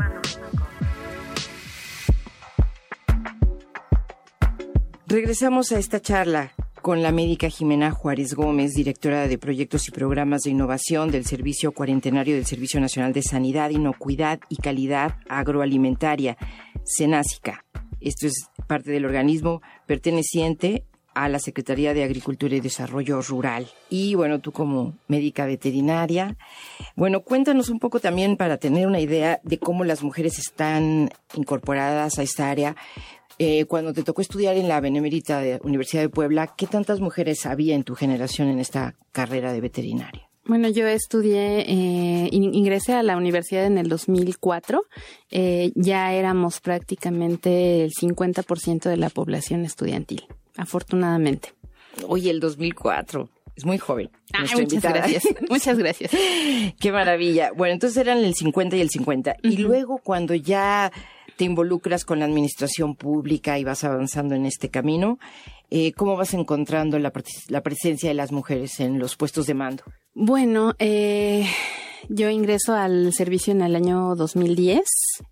Regresamos 5.07 5.73
a 5.73 5.79
esta 5.79 6.01
charla 6.01 6.53
con 6.91 7.05
la 7.05 7.13
médica 7.13 7.49
Jimena 7.49 7.93
Juárez 7.93 8.35
Gómez, 8.35 8.73
directora 8.73 9.29
de 9.29 9.39
Proyectos 9.39 9.87
y 9.87 9.93
Programas 9.93 10.41
de 10.41 10.51
Innovación 10.51 11.13
del 11.13 11.25
Servicio 11.25 11.71
Cuarentenario 11.71 12.35
del 12.35 12.47
Servicio 12.47 12.81
Nacional 12.81 13.13
de 13.13 13.23
Sanidad, 13.23 13.71
Inocuidad 13.71 14.41
y 14.49 14.57
Calidad 14.57 15.15
Agroalimentaria, 15.29 16.37
SENASICA. 16.83 17.65
Esto 18.01 18.27
es 18.27 18.51
parte 18.67 18.91
del 18.91 19.05
organismo 19.05 19.63
perteneciente 19.87 20.85
a 21.15 21.29
la 21.29 21.39
Secretaría 21.39 21.95
de 21.95 22.03
Agricultura 22.03 22.57
y 22.57 22.61
Desarrollo 22.61 23.23
Rural. 23.23 23.69
Y 23.89 24.17
bueno, 24.17 24.41
tú 24.41 24.51
como 24.51 24.99
médica 25.07 25.47
veterinaria, 25.47 26.37
bueno, 26.97 27.21
cuéntanos 27.21 27.69
un 27.69 27.79
poco 27.79 28.01
también 28.01 28.37
para 28.37 28.57
tener 28.57 28.89
una 28.89 28.99
idea 28.99 29.41
de 29.45 29.59
cómo 29.61 29.85
las 29.85 30.03
mujeres 30.03 30.41
están 30.41 31.11
incorporadas 31.35 32.19
a 32.19 32.25
esta 32.25 32.51
área, 32.51 32.75
eh, 33.43 33.65
cuando 33.65 33.95
te 33.95 34.03
tocó 34.03 34.21
estudiar 34.21 34.59
en 34.59 34.69
la 34.69 34.83
Benemérita 34.83 35.41
de 35.41 35.61
Universidad 35.63 36.03
de 36.03 36.11
Puebla, 36.11 36.53
¿qué 36.59 36.67
tantas 36.67 37.01
mujeres 37.01 37.47
había 37.47 37.75
en 37.75 37.85
tu 37.85 37.95
generación 37.95 38.49
en 38.49 38.59
esta 38.59 38.97
carrera 39.13 39.55
de 39.55 39.63
veterinaria? 39.63 40.29
Bueno, 40.45 40.69
yo 40.69 40.87
estudié, 40.87 41.61
eh, 41.61 42.29
ingresé 42.33 42.93
a 42.93 43.03
la 43.03 43.17
universidad 43.17 43.65
en 43.65 43.79
el 43.79 43.89
2004. 43.89 44.83
Eh, 45.31 45.73
ya 45.75 46.13
éramos 46.13 46.61
prácticamente 46.61 47.83
el 47.83 47.93
50% 47.93 48.91
de 48.91 48.99
la 48.99 49.09
población 49.09 49.65
estudiantil, 49.65 50.27
afortunadamente. 50.59 51.55
Oye, 52.09 52.31
el 52.31 52.41
2004. 52.41 53.31
Es 53.57 53.65
muy 53.65 53.79
joven. 53.79 54.11
Ah, 54.33 54.45
muchas 54.55 54.83
gracias. 54.83 55.25
muchas 55.49 55.79
gracias. 55.79 56.11
Qué 56.79 56.93
maravilla. 56.93 57.53
Bueno, 57.53 57.75
entonces 57.75 57.97
eran 57.99 58.19
el 58.19 58.35
50 58.35 58.77
y 58.77 58.81
el 58.81 58.91
50. 58.91 59.37
Y 59.43 59.57
luego 59.59 59.99
cuando 59.99 60.35
ya 60.35 60.93
te 61.41 61.47
involucras 61.47 62.05
con 62.05 62.19
la 62.19 62.27
administración 62.27 62.95
pública 62.95 63.59
y 63.59 63.65
vas 63.65 63.83
avanzando 63.83 64.35
en 64.35 64.45
este 64.45 64.69
camino, 64.69 65.19
eh, 65.71 65.93
¿cómo 65.93 66.15
vas 66.15 66.35
encontrando 66.35 66.99
la, 66.99 67.13
presencia 67.13 68.11
de 68.11 68.15
las 68.15 68.31
mujeres 68.31 68.79
en 68.79 68.99
los 68.99 69.17
puestos 69.17 69.47
de 69.47 69.55
mando? 69.55 69.83
Bueno, 70.13 70.75
eh, 70.79 71.47
yo 72.11 72.29
ingreso 72.29 72.75
al 72.75 73.15
servicio 73.15 73.55
en 73.55 73.63
el 73.63 73.75
año 73.75 74.17
2010. 74.17 74.83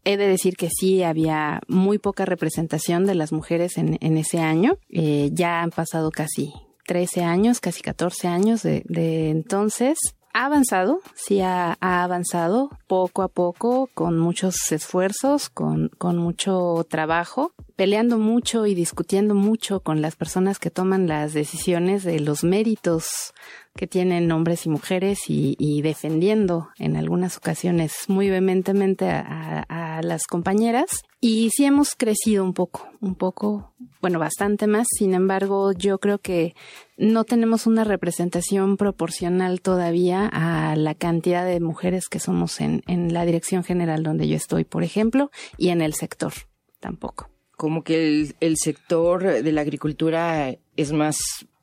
He 0.05 0.17
de 0.17 0.27
decir 0.27 0.57
que 0.57 0.71
sí, 0.71 1.03
había 1.03 1.61
muy 1.69 1.99
poca 1.99 2.25
representación 2.25 3.05
de 3.05 3.15
las 3.15 3.31
mujeres 3.31 3.77
en, 3.77 4.17
ese 4.17 4.39
año. 4.39 4.79
Eh, 4.89 5.29
ya 5.35 5.61
han 5.61 5.69
pasado 5.69 6.11
casi 6.11 6.55
13 6.87 7.23
años, 7.23 7.61
casi 7.61 7.83
14 7.83 8.29
años 8.29 8.63
de, 8.63 8.83
de 8.87 9.29
entonces 9.29 9.99
ha 10.33 10.47
avanzado, 10.47 11.01
sí 11.15 11.41
ha, 11.41 11.77
avanzado 11.81 12.71
poco 12.87 13.23
a 13.23 13.29
poco, 13.29 13.89
con 13.95 14.19
muchos 14.19 14.73
esfuerzos, 14.73 15.49
con, 15.49 15.91
con 15.99 16.17
mucho 16.17 16.87
trabajo, 16.89 17.53
peleando 17.79 18.19
mucho 18.19 18.67
y 18.67 18.75
discutiendo 18.75 19.37
mucho 19.37 19.85
con 19.85 20.03
las 20.03 20.17
personas 20.17 20.59
que 20.59 20.69
toman 20.69 21.07
las 21.07 21.33
decisiones 21.33 22.03
de 22.03 22.19
los 22.19 22.43
méritos 22.43 23.33
que 23.77 23.87
tienen 23.87 24.33
hombres 24.33 24.67
y 24.67 24.69
mujeres 24.69 25.21
y, 25.29 25.81
defendiendo 25.83 26.71
en 26.81 26.97
algunas 26.97 27.37
ocasiones 27.37 27.93
muy 28.09 28.31
vehementemente 28.31 29.09
a, 29.09 29.65
a, 29.69 30.03
las 30.03 30.27
compañeras. 30.27 30.87
Y 31.21 31.51
sí 31.51 31.67
hemos 31.67 31.95
crecido 31.95 32.43
un 32.43 32.53
poco, 32.53 32.89
un 33.01 33.15
poco, 33.15 33.73
bueno, 34.01 34.19
bastante 34.19 34.67
más. 34.67 34.89
Sin 34.91 35.15
embargo, 35.15 35.71
yo 35.71 36.01
creo 36.01 36.19
que 36.19 36.57
no 36.97 37.23
tenemos 37.23 37.69
una 37.69 37.85
representación 37.85 38.77
proporcional 38.77 39.61
todavía 39.61 40.29
a 40.33 40.75
la 40.75 40.97
cantidad 40.97 41.47
de 41.47 41.61
mujeres 41.61 42.09
que 42.09 42.19
somos 42.19 42.61
en, 42.61 42.83
en 42.89 43.15
la 43.15 43.25
dirección 43.25 43.63
general 43.63 44.03
donde 44.03 44.27
yo 44.27 44.35
estoy, 44.35 44.65
por 44.65 44.83
ejemplo, 44.83 45.31
y 45.57 45.69
en 45.69 45.81
el 45.81 45.95
sector 45.95 46.33
tampoco. 46.81 47.29
Como 47.59 47.85
que 47.85 48.07
el, 48.07 48.35
el 48.41 48.57
sector 48.57 49.23
de 49.23 49.53
la 49.53 49.61
agricultura 49.61 50.57
es 50.77 50.93
más 50.93 51.19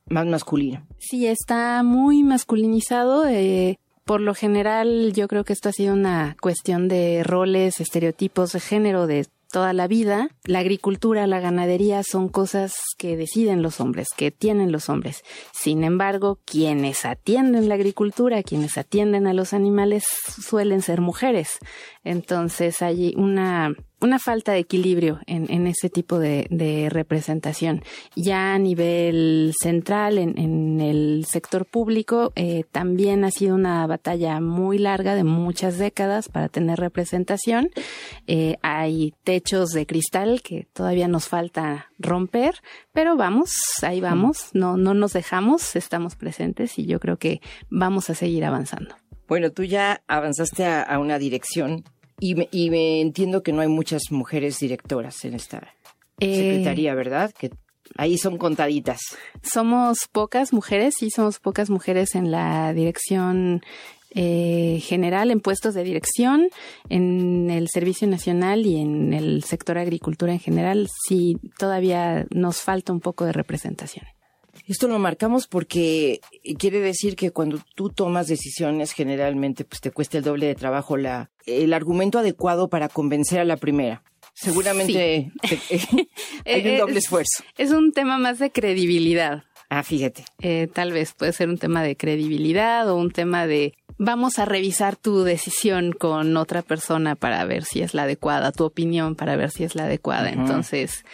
más 0.07 0.25
masculino. 0.25 0.85
Sí, 0.99 1.27
está 1.27 1.83
muy 1.83 2.23
masculinizado. 2.23 3.27
Eh, 3.27 3.79
por 4.03 4.21
lo 4.21 4.35
general, 4.35 5.13
yo 5.13 5.27
creo 5.27 5.43
que 5.43 5.53
esto 5.53 5.69
ha 5.69 5.73
sido 5.73 5.93
una 5.93 6.37
cuestión 6.39 6.87
de 6.87 7.23
roles, 7.23 7.79
estereotipos 7.79 8.51
de 8.53 8.59
género 8.59 9.07
de 9.07 9.27
toda 9.51 9.73
la 9.73 9.87
vida. 9.87 10.29
La 10.43 10.59
agricultura, 10.59 11.27
la 11.27 11.39
ganadería 11.39 12.03
son 12.03 12.29
cosas 12.29 12.75
que 12.97 13.17
deciden 13.17 13.61
los 13.61 13.79
hombres, 13.79 14.09
que 14.15 14.29
tienen 14.29 14.71
los 14.71 14.89
hombres. 14.89 15.23
Sin 15.53 15.83
embargo, 15.83 16.39
quienes 16.45 17.05
atienden 17.05 17.69
la 17.69 17.75
agricultura, 17.75 18.43
quienes 18.43 18.77
atienden 18.77 19.27
a 19.27 19.33
los 19.33 19.53
animales, 19.53 20.05
suelen 20.27 20.81
ser 20.81 21.01
mujeres. 21.01 21.57
Entonces 22.03 22.81
hay 22.81 23.15
una 23.17 23.73
una 24.05 24.19
falta 24.19 24.53
de 24.53 24.59
equilibrio 24.59 25.19
en, 25.25 25.51
en 25.51 25.67
ese 25.67 25.89
tipo 25.89 26.19
de, 26.19 26.47
de, 26.49 26.89
representación. 26.89 27.83
Ya 28.15 28.53
a 28.53 28.59
nivel 28.59 29.53
central, 29.61 30.17
en, 30.17 30.37
en 30.39 30.79
el 30.79 31.25
sector 31.27 31.65
público, 31.65 32.31
eh, 32.35 32.63
también 32.71 33.25
ha 33.25 33.31
sido 33.31 33.55
una 33.55 33.85
batalla 33.87 34.39
muy 34.39 34.77
larga 34.77 35.15
de 35.15 35.23
muchas 35.23 35.77
décadas 35.77 36.29
para 36.29 36.47
tener 36.47 36.79
representación. 36.79 37.69
Eh, 38.27 38.55
hay 38.61 39.13
techos 39.23 39.71
de 39.71 39.85
cristal 39.85 40.41
que 40.41 40.67
todavía 40.73 41.07
nos 41.07 41.27
falta 41.27 41.89
romper, 41.99 42.55
pero 42.93 43.17
vamos, 43.17 43.51
ahí 43.81 43.99
vamos, 43.99 44.49
no, 44.53 44.77
no 44.77 44.93
nos 44.93 45.13
dejamos, 45.13 45.75
estamos 45.75 46.15
presentes 46.15 46.77
y 46.79 46.85
yo 46.85 46.99
creo 46.99 47.17
que 47.17 47.41
vamos 47.69 48.09
a 48.09 48.15
seguir 48.15 48.45
avanzando. 48.45 48.95
Bueno, 49.27 49.51
tú 49.51 49.63
ya 49.63 50.03
avanzaste 50.07 50.65
a 50.65 50.99
una 50.99 51.17
dirección 51.17 51.83
y 52.19 52.35
me, 52.35 52.47
y 52.51 52.69
me 52.69 53.01
entiendo 53.01 53.43
que 53.43 53.51
no 53.51 53.61
hay 53.61 53.67
muchas 53.67 54.03
mujeres 54.11 54.59
directoras 54.59 55.23
en 55.25 55.33
esta 55.35 55.73
eh, 56.19 56.35
secretaría, 56.35 56.95
¿verdad? 56.95 57.31
Que 57.37 57.51
ahí 57.97 58.17
son 58.17 58.37
contaditas. 58.37 58.99
Somos 59.41 60.07
pocas 60.11 60.53
mujeres, 60.53 60.95
sí, 60.97 61.09
somos 61.09 61.39
pocas 61.39 61.69
mujeres 61.69 62.15
en 62.15 62.31
la 62.31 62.73
dirección 62.73 63.61
eh, 64.11 64.79
general, 64.81 65.29
en 65.29 65.41
puestos 65.41 65.73
de 65.73 65.83
dirección, 65.83 66.47
en 66.87 67.49
el 67.49 67.67
Servicio 67.67 68.07
Nacional 68.07 68.65
y 68.65 68.77
en 68.77 69.13
el 69.13 69.43
sector 69.43 69.77
agricultura 69.77 70.31
en 70.31 70.39
general, 70.39 70.87
sí, 71.07 71.37
todavía 71.57 72.25
nos 72.29 72.61
falta 72.61 72.93
un 72.93 73.01
poco 73.01 73.25
de 73.25 73.33
representación. 73.33 74.05
Esto 74.67 74.87
lo 74.87 74.99
marcamos 74.99 75.47
porque 75.47 76.21
quiere 76.57 76.79
decir 76.79 77.15
que 77.15 77.31
cuando 77.31 77.59
tú 77.75 77.89
tomas 77.89 78.27
decisiones 78.27 78.93
generalmente 78.93 79.63
pues 79.63 79.81
te 79.81 79.91
cuesta 79.91 80.17
el 80.17 80.23
doble 80.23 80.47
de 80.47 80.55
trabajo 80.55 80.97
la, 80.97 81.29
el 81.45 81.73
argumento 81.73 82.19
adecuado 82.19 82.67
para 82.67 82.89
convencer 82.89 83.39
a 83.39 83.45
la 83.45 83.57
primera. 83.57 84.03
seguramente 84.33 85.31
hay 86.45 86.67
un 86.67 86.77
doble 86.77 86.99
esfuerzo. 86.99 87.43
Es 87.57 87.71
un 87.71 87.91
tema 87.91 88.17
más 88.17 88.39
de 88.39 88.51
credibilidad. 88.51 89.43
Ah, 89.69 89.83
fíjate. 89.83 90.25
Eh, 90.41 90.67
tal 90.71 90.91
vez 90.91 91.13
puede 91.13 91.33
ser 91.33 91.49
un 91.49 91.57
tema 91.57 91.83
de 91.83 91.95
credibilidad 91.95 92.89
o 92.89 92.95
un 92.95 93.11
tema 93.11 93.47
de 93.47 93.73
vamos 93.97 94.39
a 94.39 94.45
revisar 94.45 94.95
tu 94.95 95.23
decisión 95.23 95.91
con 95.93 96.35
otra 96.37 96.61
persona 96.61 97.15
para 97.15 97.43
ver 97.45 97.63
si 97.63 97.81
es 97.81 97.93
la 97.93 98.03
adecuada, 98.03 98.51
tu 98.51 98.65
opinión 98.65 99.15
para 99.15 99.35
ver 99.35 99.51
si 99.51 99.63
es 99.63 99.75
la 99.75 99.85
adecuada. 99.85 100.29
Entonces, 100.29 101.05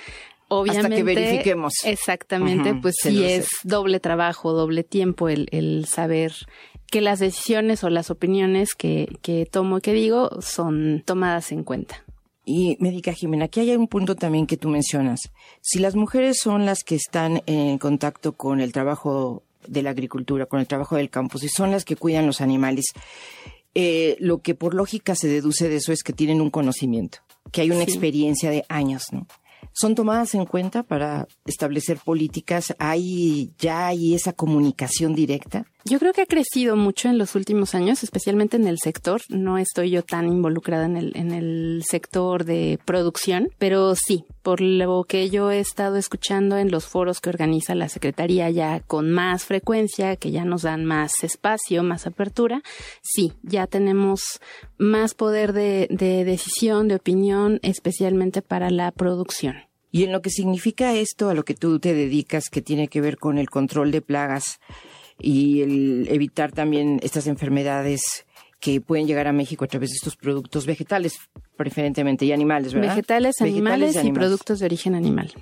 obviamente. 0.52 0.88
Hasta 0.88 0.96
que 0.96 1.04
verifiquemos. 1.04 1.74
Exactamente, 1.86 2.76
pues 2.76 2.96
sí 3.02 3.24
es 3.24 3.48
doble 3.64 4.00
trabajo, 4.00 4.52
doble 4.52 4.84
tiempo 4.84 5.30
el, 5.30 5.48
el 5.52 5.86
saber 5.86 6.34
que 6.92 7.02
las 7.02 7.20
decisiones 7.20 7.84
o 7.84 7.90
las 7.90 8.12
opiniones 8.12 8.76
que, 8.76 9.08
que 9.22 9.46
tomo 9.46 9.78
y 9.78 9.82
que 9.82 9.94
digo 9.94 10.42
son 10.42 11.04
tomadas 11.06 11.52
en 11.52 11.64
cuenta. 11.64 12.04
Y 12.44 12.76
médica 12.80 13.14
Jimena, 13.14 13.46
aquí 13.46 13.62
hay 13.62 13.76
un 13.76 13.88
punto 13.88 14.16
también 14.16 14.46
que 14.46 14.58
tú 14.58 14.68
mencionas. 14.68 15.22
Si 15.62 15.80
las 15.80 15.96
mujeres 15.96 16.38
son 16.42 16.66
las 16.66 16.84
que 16.84 16.96
están 16.96 17.44
en 17.46 17.78
contacto 17.78 18.34
con 18.34 18.60
el 18.60 18.74
trabajo 18.74 19.44
de 19.68 19.84
la 19.84 19.92
agricultura, 19.92 20.48
con 20.48 20.60
el 20.60 20.68
trabajo 20.68 20.98
del 20.98 21.10
campo, 21.10 21.38
si 21.38 21.48
son 21.48 21.72
las 21.72 21.86
que 21.86 21.96
cuidan 21.96 22.26
los 22.26 22.42
animales, 22.42 22.86
eh, 23.74 24.18
lo 24.20 24.40
que 24.40 24.54
por 24.54 24.74
lógica 24.74 25.16
se 25.16 25.30
deduce 25.30 25.70
de 25.70 25.78
eso 25.78 25.94
es 25.94 26.04
que 26.04 26.12
tienen 26.12 26.42
un 26.42 26.50
conocimiento, 26.50 27.20
que 27.54 27.62
hay 27.62 27.72
una 27.72 27.84
experiencia 27.84 28.50
de 28.50 28.66
años, 28.68 29.04
¿no? 29.14 29.28
Son 29.74 29.96
tomadas 29.96 30.36
en 30.36 30.46
cuenta 30.46 30.84
para 30.84 31.28
establecer 31.46 31.98
políticas? 31.98 32.76
¿Hay 32.80 33.54
ya 33.58 33.88
hay 33.88 34.16
esa 34.16 34.34
comunicación 34.34 35.16
directa? 35.16 35.66
Yo 35.84 35.98
creo 35.98 36.14
que 36.14 36.22
ha 36.22 36.28
crecido 36.28 36.76
mucho 36.76 37.10
en 37.10 37.18
los 37.18 37.34
últimos 37.34 37.74
años, 37.74 38.04
especialmente 38.04 38.56
en 38.56 38.68
el 38.68 38.78
sector. 38.78 39.20
No 39.30 39.58
estoy 39.58 39.90
yo 39.90 40.04
tan 40.04 40.28
involucrada 40.28 40.86
en 40.86 40.96
el, 40.96 41.12
en 41.16 41.32
el 41.32 41.84
sector 41.88 42.46
de 42.46 42.80
producción, 42.86 43.50
pero 43.58 43.96
sí, 43.96 44.26
por 44.44 44.62
lo 44.62 45.04
que 45.06 45.32
yo 45.32 45.50
he 45.50 45.60
estado 45.60 45.98
escuchando 45.98 46.58
en 46.58 46.70
los 46.70 46.86
foros 46.86 47.20
que 47.20 47.30
organiza 47.30 47.74
la 47.74 47.90
Secretaría 47.90 48.50
ya 48.52 48.82
con 48.82 49.10
más 49.10 49.46
frecuencia, 49.46 50.18
que 50.18 50.30
ya 50.30 50.46
nos 50.46 50.62
dan 50.62 50.86
más 50.86 51.12
espacio, 51.24 51.82
más 51.82 52.06
apertura, 52.06 52.62
sí, 53.02 53.34
ya 53.42 53.66
tenemos 53.66 54.40
más 54.78 55.16
poder 55.16 55.52
de, 55.52 55.88
de 55.90 56.24
decisión, 56.26 56.90
de 56.90 56.96
opinión, 56.96 57.60
especialmente 57.64 58.44
para 58.44 58.70
la 58.70 58.92
producción. 58.92 59.56
Y 59.92 60.04
en 60.04 60.12
lo 60.14 60.22
que 60.22 60.30
significa 60.30 60.94
esto 60.94 61.30
a 61.30 61.34
lo 61.34 61.44
que 61.44 61.54
tú 61.54 61.80
te 61.80 61.94
dedicas, 61.94 62.50
que 62.50 62.62
tiene 62.62 62.88
que 62.88 63.02
ver 63.02 63.18
con 63.18 63.38
el 63.38 63.50
control 63.50 63.92
de 63.92 64.02
plagas 64.02 64.60
y 65.22 65.62
el 65.62 66.08
evitar 66.10 66.52
también 66.52 67.00
estas 67.04 67.28
enfermedades 67.28 68.26
que 68.60 68.80
pueden 68.80 69.08
llegar 69.08 69.28
a 69.28 69.34
México 69.34 69.66
a 69.66 69.68
través 69.68 69.90
de 69.90 69.96
estos 69.96 70.16
productos 70.16 70.66
vegetales, 70.66 71.14
preferentemente, 71.58 72.26
y 72.26 72.32
animales, 72.32 72.74
¿verdad? 72.74 72.96
Vegetales, 72.96 73.42
animales, 73.42 73.98
y, 74.04 74.12
productos 74.12 74.60
de 74.60 74.66
origen 74.66 74.96
animal. 74.96 75.34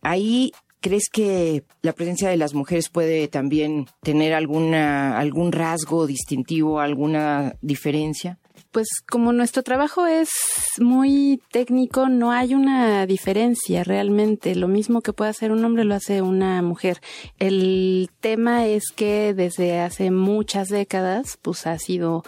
Ahí 0.00 0.52
¿Crees 0.80 1.08
que 1.12 1.64
la 1.82 1.92
presencia 1.92 2.28
de 2.28 2.36
las 2.36 2.54
mujeres 2.54 2.88
puede 2.88 3.26
también 3.26 3.86
tener 4.00 4.32
alguna, 4.32 5.18
algún 5.18 5.50
rasgo 5.50 6.06
distintivo, 6.06 6.78
alguna 6.78 7.56
diferencia? 7.60 8.38
Pues 8.70 8.88
como 9.08 9.32
nuestro 9.32 9.62
trabajo 9.62 10.06
es 10.06 10.30
muy 10.78 11.40
técnico, 11.50 12.08
no 12.08 12.32
hay 12.32 12.54
una 12.54 13.06
diferencia 13.06 13.84
realmente. 13.84 14.54
Lo 14.54 14.68
mismo 14.68 15.00
que 15.00 15.12
puede 15.12 15.30
hacer 15.30 15.52
un 15.52 15.64
hombre 15.64 15.84
lo 15.84 15.94
hace 15.94 16.22
una 16.22 16.60
mujer. 16.62 17.00
El 17.38 18.10
tema 18.20 18.66
es 18.66 18.84
que 18.94 19.34
desde 19.34 19.80
hace 19.80 20.10
muchas 20.10 20.68
décadas, 20.68 21.38
pues 21.40 21.66
ha 21.66 21.78
sido 21.78 22.24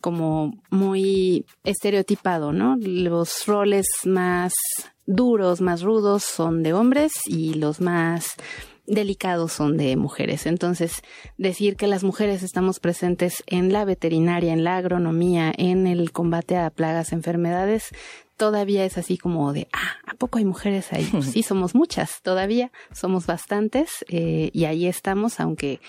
como 0.00 0.54
muy 0.70 1.44
estereotipado, 1.64 2.52
¿no? 2.52 2.76
Los 2.80 3.46
roles 3.46 3.86
más 4.04 4.52
duros, 5.06 5.60
más 5.60 5.82
rudos 5.82 6.22
son 6.22 6.62
de 6.62 6.72
hombres 6.72 7.12
y 7.26 7.54
los 7.54 7.80
más 7.80 8.34
delicados 8.86 9.52
son 9.52 9.76
de 9.76 9.96
mujeres. 9.96 10.46
Entonces, 10.46 11.02
decir 11.38 11.76
que 11.76 11.86
las 11.86 12.04
mujeres 12.04 12.42
estamos 12.42 12.80
presentes 12.80 13.42
en 13.46 13.72
la 13.72 13.84
veterinaria, 13.84 14.52
en 14.52 14.64
la 14.64 14.76
agronomía, 14.76 15.52
en 15.56 15.86
el 15.86 16.12
combate 16.12 16.56
a 16.56 16.70
plagas, 16.70 17.12
enfermedades, 17.12 17.90
todavía 18.36 18.84
es 18.84 18.98
así 18.98 19.18
como 19.18 19.52
de, 19.52 19.68
ah, 19.72 19.98
¿a 20.06 20.14
poco 20.14 20.38
hay 20.38 20.44
mujeres 20.44 20.92
ahí? 20.92 21.08
Pues 21.12 21.26
sí, 21.32 21.42
somos 21.42 21.74
muchas, 21.74 22.22
todavía 22.22 22.72
somos 22.92 23.26
bastantes 23.26 24.04
eh, 24.08 24.50
y 24.52 24.64
ahí 24.64 24.86
estamos, 24.86 25.38
aunque 25.40 25.80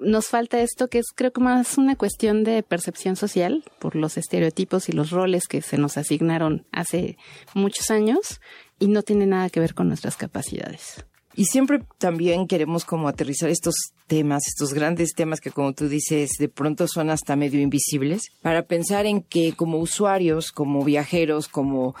nos 0.00 0.28
falta 0.28 0.60
esto 0.60 0.88
que 0.88 0.98
es 0.98 1.06
creo 1.14 1.32
que 1.32 1.42
más 1.42 1.76
una 1.76 1.94
cuestión 1.94 2.42
de 2.42 2.62
percepción 2.62 3.16
social 3.16 3.64
por 3.78 3.94
los 3.96 4.16
estereotipos 4.16 4.88
y 4.88 4.92
los 4.92 5.10
roles 5.10 5.46
que 5.46 5.60
se 5.60 5.76
nos 5.76 5.98
asignaron 5.98 6.66
hace 6.72 7.18
muchos 7.54 7.90
años 7.90 8.40
y 8.78 8.88
no 8.88 9.02
tiene 9.02 9.26
nada 9.26 9.50
que 9.50 9.60
ver 9.60 9.74
con 9.74 9.88
nuestras 9.88 10.16
capacidades. 10.16 11.04
Y 11.34 11.44
siempre 11.44 11.80
también 11.98 12.46
queremos 12.46 12.84
como 12.84 13.08
aterrizar 13.08 13.50
estos 13.50 13.74
temas, 14.06 14.42
estos 14.48 14.74
grandes 14.74 15.14
temas 15.14 15.40
que 15.40 15.50
como 15.50 15.72
tú 15.72 15.88
dices, 15.88 16.30
de 16.38 16.48
pronto 16.48 16.88
son 16.88 17.10
hasta 17.10 17.36
medio 17.36 17.60
invisibles, 17.60 18.24
para 18.42 18.62
pensar 18.62 19.06
en 19.06 19.22
que 19.22 19.52
como 19.52 19.78
usuarios, 19.78 20.50
como 20.50 20.84
viajeros, 20.84 21.46
como 21.46 21.94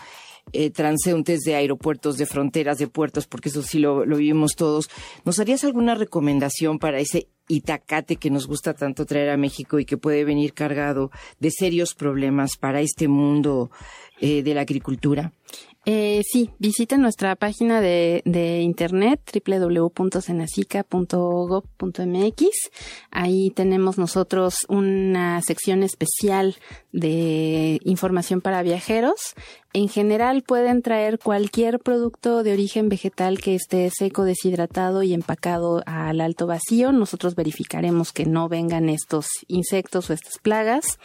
eh, 0.52 0.70
transeúntes 0.70 1.40
de 1.40 1.54
aeropuertos, 1.54 2.16
de 2.16 2.26
fronteras, 2.26 2.78
de 2.78 2.88
puertos, 2.88 3.28
porque 3.28 3.50
eso 3.50 3.62
sí 3.62 3.78
lo, 3.78 4.04
lo 4.04 4.16
vivimos 4.16 4.56
todos, 4.56 4.90
¿nos 5.24 5.38
harías 5.38 5.62
alguna 5.62 5.94
recomendación 5.94 6.80
para 6.80 6.98
ese 6.98 7.28
itacate 7.46 8.16
que 8.16 8.30
nos 8.30 8.46
gusta 8.46 8.74
tanto 8.74 9.06
traer 9.06 9.30
a 9.30 9.36
México 9.36 9.78
y 9.78 9.84
que 9.84 9.96
puede 9.96 10.24
venir 10.24 10.54
cargado 10.54 11.10
de 11.38 11.50
serios 11.50 11.94
problemas 11.94 12.56
para 12.56 12.80
este 12.80 13.06
mundo 13.06 13.70
eh, 14.20 14.42
de 14.42 14.54
la 14.54 14.62
agricultura? 14.62 15.32
Eh, 15.86 16.20
sí, 16.30 16.50
visiten 16.58 17.00
nuestra 17.00 17.36
página 17.36 17.80
de, 17.80 18.20
de 18.26 18.60
internet 18.60 19.22
www.senacica.gov.mx. 19.46 22.44
Ahí 23.10 23.50
tenemos 23.50 23.96
nosotros 23.96 24.66
una 24.68 25.40
sección 25.40 25.82
especial 25.82 26.56
de 26.92 27.80
información 27.84 28.40
para 28.40 28.62
viajeros. 28.62 29.34
En 29.72 29.88
general 29.88 30.42
pueden 30.42 30.82
traer 30.82 31.20
cualquier 31.20 31.78
producto 31.78 32.42
de 32.42 32.52
origen 32.52 32.88
vegetal 32.88 33.38
que 33.38 33.54
esté 33.54 33.88
seco, 33.96 34.24
deshidratado 34.24 35.04
y 35.04 35.14
empacado 35.14 35.84
al 35.86 36.20
alto 36.20 36.48
vacío. 36.48 36.90
Nosotros 36.90 37.36
verificaremos 37.36 38.12
que 38.12 38.26
no 38.26 38.48
vengan 38.48 38.88
estos 38.88 39.28
insectos 39.46 40.10
o 40.10 40.12
estas 40.12 40.38
plagas. 40.42 40.98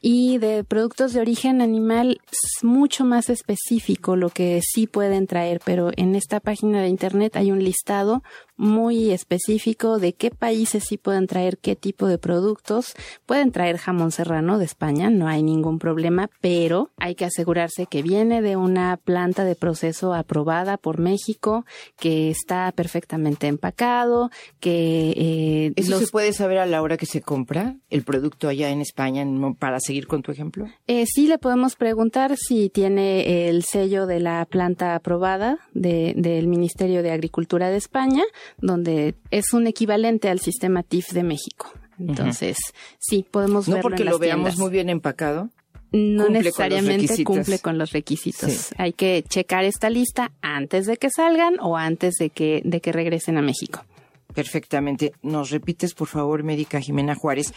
Y 0.00 0.38
de 0.38 0.64
productos 0.64 1.12
de 1.12 1.20
origen 1.20 1.60
animal 1.60 2.20
es 2.32 2.64
mucho 2.64 3.04
más 3.04 3.30
específico 3.30 4.16
lo 4.16 4.30
que 4.30 4.60
sí 4.60 4.88
pueden 4.88 5.28
traer, 5.28 5.60
pero 5.64 5.92
en 5.96 6.16
esta 6.16 6.40
página 6.40 6.82
de 6.82 6.88
internet 6.88 7.36
hay 7.36 7.52
un 7.52 7.62
listado 7.62 8.24
muy 8.56 9.10
específico 9.10 9.98
de 9.98 10.12
qué 10.12 10.30
países 10.30 10.84
sí 10.86 10.98
pueden 10.98 11.26
traer 11.26 11.58
qué 11.58 11.76
tipo 11.76 12.06
de 12.06 12.18
productos. 12.18 12.94
Pueden 13.24 13.52
traer 13.52 13.78
jamón 13.78 14.10
serrano 14.10 14.58
de 14.58 14.64
España, 14.64 15.10
no 15.20 15.28
hay 15.28 15.42
ningún 15.42 15.78
problema, 15.78 16.30
pero 16.40 16.90
hay 16.96 17.14
que 17.14 17.24
asegurarse 17.24 17.86
que 17.86 18.02
viene 18.02 18.42
de 18.42 18.56
una 18.56 18.96
planta 18.96 19.44
de 19.44 19.54
proceso 19.54 20.14
aprobada 20.14 20.76
por 20.76 20.98
México, 20.98 21.64
que 21.98 22.30
está 22.30 22.72
perfectamente 22.72 23.46
empacado, 23.46 24.30
que... 24.58 25.12
Eh, 25.16 25.72
¿Eso 25.76 25.98
se 25.98 26.06
puede 26.08 26.32
saber 26.32 26.58
a 26.58 26.66
la 26.66 26.82
hora 26.82 26.96
que 26.96 27.06
se 27.06 27.20
compra 27.20 27.76
el 27.90 28.02
producto 28.02 28.48
allá 28.48 28.70
en 28.70 28.80
España, 28.80 29.24
para 29.58 29.78
seguir 29.78 30.06
con 30.06 30.22
tu 30.22 30.32
ejemplo? 30.32 30.66
Eh, 30.86 31.04
sí, 31.06 31.26
le 31.26 31.38
podemos 31.38 31.76
preguntar 31.76 32.36
si 32.36 32.70
tiene 32.70 33.48
el 33.48 33.62
sello 33.62 34.06
de 34.06 34.20
la 34.20 34.44
planta 34.46 34.94
aprobada 34.94 35.58
del 35.74 36.48
Ministerio 36.48 37.02
de 37.02 37.12
Agricultura 37.12 37.68
de 37.70 37.76
España 37.76 38.24
donde 38.58 39.14
es 39.30 39.52
un 39.52 39.66
equivalente 39.66 40.28
al 40.28 40.40
sistema 40.40 40.82
TIF 40.82 41.12
de 41.12 41.22
México. 41.22 41.72
Entonces, 42.00 42.56
sí, 42.98 43.24
podemos 43.30 43.68
no 43.68 43.74
verlo 43.74 43.90
porque 43.90 44.02
en 44.02 44.10
lo 44.10 44.18
veamos 44.18 44.58
muy 44.58 44.70
bien 44.70 44.88
empacado. 44.88 45.50
No 45.92 46.28
necesariamente 46.28 47.24
cumple 47.24 47.58
con 47.58 47.76
los 47.76 47.92
requisitos. 47.92 48.72
Hay 48.78 48.92
que 48.92 49.24
checar 49.28 49.64
esta 49.64 49.90
lista 49.90 50.30
antes 50.40 50.86
de 50.86 50.96
que 50.96 51.10
salgan 51.10 51.56
o 51.60 51.76
antes 51.76 52.14
de 52.14 52.30
que, 52.30 52.62
de 52.64 52.80
que 52.80 52.92
regresen 52.92 53.38
a 53.38 53.42
México. 53.42 53.84
Perfectamente. 54.32 55.12
¿Nos 55.22 55.50
repites, 55.50 55.94
por 55.94 56.06
favor, 56.06 56.44
médica 56.44 56.80
Jimena 56.80 57.16
Juárez, 57.16 57.52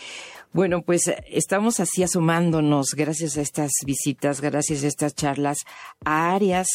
Bueno, 0.55 0.83
pues 0.83 1.09
eh, 1.09 1.17
estamos 1.29 1.81
así 1.81 2.03
asomándonos 2.03 2.89
gracias 2.95 3.39
a 3.39 3.41
estas 3.41 3.73
visitas, 3.87 4.43
gracias 4.43 4.85
a 4.85 4.87
estas 4.87 5.15
charlas, 5.15 5.59
a 6.05 6.35
áreas 6.35 6.67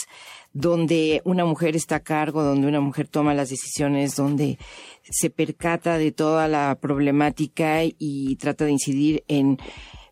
donde 0.52 1.22
una 1.26 1.46
mujer 1.46 1.76
está 1.76 1.98
a 1.98 2.00
cargo, 2.00 2.42
donde 2.42 2.68
una 2.68 2.80
mujer 2.80 3.08
toma 3.08 3.36
las 3.36 3.50
decisiones, 3.50 4.16
donde 4.16 4.58
se 5.04 5.30
percata 5.30 6.00
de 6.00 6.12
toda 6.12 6.48
la 6.48 6.76
problemática 6.82 7.82
y 7.84 8.36
trata 8.38 8.66
de 8.66 8.72
incidir 8.72 9.24
en 9.28 9.60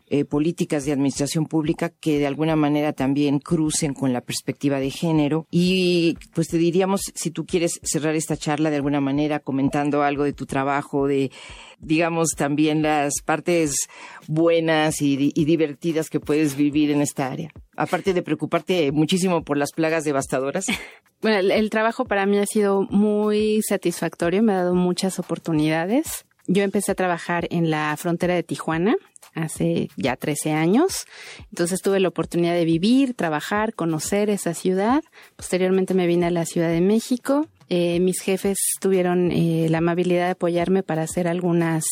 eh, 0.08 0.24
políticas 0.24 0.84
de 0.84 0.92
administración 0.92 1.46
pública 1.46 1.90
que 1.90 2.18
de 2.18 2.26
alguna 2.26 2.54
manera 2.54 2.92
también 2.92 3.40
crucen 3.40 3.92
con 3.92 4.12
la 4.12 4.20
perspectiva 4.20 4.78
de 4.78 4.90
género. 4.90 5.46
Y 5.50 6.16
pues 6.32 6.46
te 6.48 6.58
diríamos, 6.58 7.00
si 7.14 7.32
tú 7.32 7.44
quieres 7.44 7.80
cerrar 7.82 8.14
esta 8.14 8.36
charla 8.36 8.70
de 8.70 8.76
alguna 8.76 9.00
manera 9.00 9.40
comentando 9.40 10.02
algo 10.02 10.22
de 10.22 10.32
tu 10.32 10.46
trabajo, 10.46 11.06
de 11.08 11.32
digamos 11.78 12.30
también 12.36 12.82
las 12.82 13.14
partes 13.24 13.88
buenas 14.28 15.02
y, 15.02 15.16
divertidas 15.16 16.08
que 16.08 16.20
puedes 16.20 16.56
vivir 16.56 16.90
en 16.90 17.02
esta 17.02 17.26
área. 17.26 17.50
Aparte 17.76 18.14
de 18.14 18.22
preocuparte 18.22 18.92
muchísimo 18.92 19.42
por 19.42 19.56
las 19.56 19.72
plagas 19.72 20.04
devastadoras. 20.04 20.66
Bueno, 21.22 21.38
el 21.38 21.70
trabajo 21.70 22.04
para 22.04 22.26
mí 22.26 22.36
ha 22.38 22.44
sido 22.44 22.82
muy 22.82 23.62
satisfactorio, 23.62 24.42
me 24.42 24.52
ha 24.52 24.56
dado 24.56 24.74
muchas 24.74 25.18
oportunidades. 25.18 26.26
Yo 26.46 26.62
empecé 26.62 26.92
a 26.92 26.94
trabajar 26.94 27.48
en 27.50 27.70
la 27.70 27.96
frontera 27.96 28.34
de 28.34 28.42
Tijuana 28.42 28.96
hace 29.36 29.90
ya 29.96 30.16
13 30.16 30.52
años. 30.52 31.06
Entonces 31.50 31.80
tuve 31.80 32.00
la 32.00 32.08
oportunidad 32.08 32.54
de 32.54 32.64
vivir, 32.64 33.14
trabajar, 33.14 33.74
conocer 33.74 34.30
esa 34.30 34.54
ciudad. 34.54 35.02
Posteriormente 35.36 35.94
me 35.94 36.06
vine 36.06 36.26
a 36.26 36.30
la 36.30 36.46
Ciudad 36.46 36.70
de 36.70 36.80
México. 36.80 37.46
Eh, 37.68 37.98
mis 38.00 38.20
jefes 38.20 38.58
tuvieron 38.80 39.32
eh, 39.32 39.66
la 39.68 39.78
amabilidad 39.78 40.26
de 40.26 40.30
apoyarme 40.32 40.82
para 40.82 41.02
hacer 41.02 41.26
algunas 41.26 41.84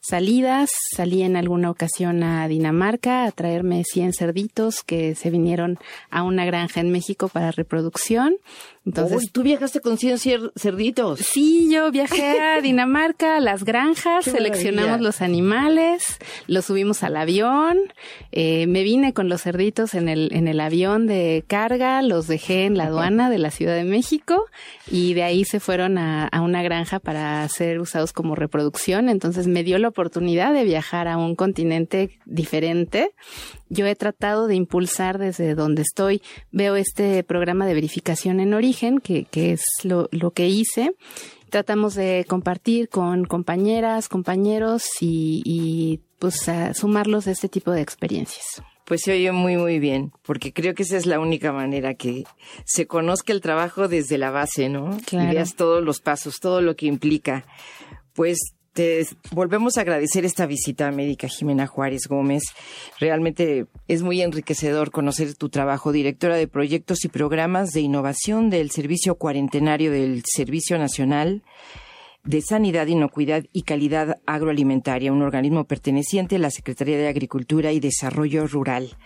salidas. 0.00 0.70
Salí 0.94 1.22
en 1.22 1.36
alguna 1.36 1.70
ocasión 1.70 2.22
a 2.22 2.46
Dinamarca 2.48 3.24
a 3.24 3.32
traerme 3.32 3.82
100 3.84 4.12
cerditos 4.12 4.82
que 4.84 5.14
se 5.14 5.30
vinieron 5.30 5.78
a 6.10 6.22
una 6.22 6.44
granja 6.44 6.80
en 6.80 6.90
México 6.90 7.28
para 7.28 7.50
reproducción. 7.50 8.36
Entonces, 8.84 9.16
Uy, 9.18 9.26
tú 9.28 9.42
viajaste 9.42 9.80
con 9.80 9.96
100 9.96 10.50
cerditos. 10.56 11.20
Sí, 11.20 11.68
yo 11.72 11.90
viajé 11.92 12.40
a 12.40 12.60
Dinamarca, 12.62 13.36
a 13.36 13.40
las 13.40 13.64
granjas, 13.64 14.24
seleccionamos 14.24 15.00
los 15.00 15.22
animales, 15.22 16.18
los 16.48 16.64
subimos 16.64 17.04
al 17.04 17.16
avión, 17.16 17.78
eh, 18.32 18.66
me 18.66 18.82
vine 18.82 19.12
con 19.12 19.28
los 19.28 19.42
cerditos 19.42 19.94
en 19.94 20.08
el, 20.08 20.30
en 20.32 20.48
el 20.48 20.58
avión 20.58 21.06
de 21.06 21.44
carga, 21.46 22.02
los 22.02 22.26
dejé 22.26 22.64
en 22.64 22.76
la 22.76 22.84
aduana 22.88 23.30
de 23.30 23.38
la 23.38 23.52
Ciudad 23.52 23.76
de 23.76 23.84
México 23.84 24.46
y 24.90 25.14
ahí 25.22 25.44
se 25.44 25.60
fueron 25.60 25.98
a, 25.98 26.28
una 26.42 26.62
granja 26.62 26.98
para 26.98 27.46
ser 27.48 27.80
usados 27.80 28.12
como 28.12 28.34
reproducción. 28.34 29.08
Entonces 29.08 29.46
me 29.46 29.64
dio 29.64 29.78
la 29.78 29.88
oportunidad 29.88 30.52
de 30.52 30.64
viajar 30.64 31.08
a 31.08 31.16
un 31.16 31.34
continente 31.34 32.18
diferente 32.24 33.12
yo 33.72 33.86
he 33.86 33.96
tratado 33.96 34.48
de 34.48 34.54
impulsar 34.54 35.18
desde 35.18 35.54
donde 35.54 35.80
estoy. 35.80 36.20
Veo 36.50 36.76
este 36.76 37.24
programa 37.24 37.66
de 37.66 37.72
verificación 37.72 38.38
en 38.38 38.52
origen, 38.52 38.98
que, 38.98 39.26
es 39.32 39.64
lo, 39.82 40.08
que 40.30 40.48
hice. 40.48 40.94
Tratamos 41.48 41.94
de 41.94 42.26
compartir 42.28 42.90
con 42.90 43.24
compañeras, 43.24 44.10
compañeros 44.10 44.84
y, 45.00 46.00
pues 46.18 46.50
sumarlos 46.74 47.26
a 47.26 47.30
este 47.30 47.48
tipo 47.48 47.70
de 47.70 47.80
experiencias. 47.80 48.62
Pues 48.84 49.02
se 49.02 49.12
oye 49.12 49.32
muy, 49.32 49.56
muy 49.56 49.78
bien, 49.78 50.12
porque 50.22 50.52
creo 50.52 50.74
que 50.74 50.82
esa 50.82 50.96
es 50.96 51.06
la 51.06 51.20
única 51.20 51.52
manera 51.52 51.94
que 51.94 52.24
se 52.64 52.86
conozca 52.86 53.32
el 53.32 53.40
trabajo 53.40 53.88
desde 53.88 54.18
la 54.18 54.30
base, 54.30 54.68
¿no? 54.68 54.98
Claro. 55.06 55.30
Y 55.30 55.34
veas 55.34 55.54
todos 55.54 55.82
los 55.84 56.00
pasos, 56.00 56.40
todo 56.40 56.60
lo 56.60 56.74
que 56.74 56.86
implica. 56.86 57.44
Pues 58.14 58.38
te 58.72 59.06
volvemos 59.32 59.76
a 59.76 59.82
agradecer 59.82 60.24
esta 60.24 60.46
visita 60.46 60.88
a 60.88 60.92
Médica 60.92 61.28
Jimena 61.28 61.66
Juárez 61.66 62.06
Gómez. 62.08 62.42
Realmente 62.98 63.66
es 63.86 64.02
muy 64.02 64.22
enriquecedor 64.22 64.90
conocer 64.90 65.34
tu 65.34 65.48
trabajo, 65.50 65.92
directora 65.92 66.36
de 66.36 66.48
proyectos 66.48 67.04
y 67.04 67.08
programas 67.08 67.70
de 67.72 67.80
innovación 67.80 68.50
del 68.50 68.70
Servicio 68.70 69.16
Cuarentenario 69.16 69.90
del 69.90 70.22
Servicio 70.26 70.78
Nacional 70.78 71.42
de 72.24 72.40
Sanidad, 72.42 72.86
Inocuidad 72.86 73.44
y 73.52 73.62
Calidad 73.62 74.20
Agroalimentaria, 74.26 75.12
un 75.12 75.22
organismo 75.22 75.64
perteneciente 75.64 76.36
a 76.36 76.38
la 76.38 76.50
Secretaría 76.50 76.96
de 76.96 77.08
Agricultura 77.08 77.72
y 77.72 77.80
Desarrollo 77.80 78.46
Rural. 78.46 78.96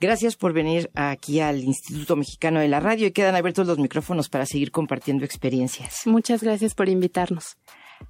Gracias 0.00 0.36
por 0.36 0.52
venir 0.52 0.90
aquí 0.94 1.40
al 1.40 1.62
Instituto 1.62 2.14
Mexicano 2.14 2.60
de 2.60 2.68
la 2.68 2.78
Radio 2.78 3.08
y 3.08 3.10
quedan 3.10 3.34
abiertos 3.34 3.66
los 3.66 3.78
micrófonos 3.78 4.28
para 4.28 4.46
seguir 4.46 4.70
compartiendo 4.70 5.24
experiencias. 5.24 6.02
Muchas 6.06 6.42
gracias 6.42 6.74
por 6.74 6.88
invitarnos. 6.88 7.56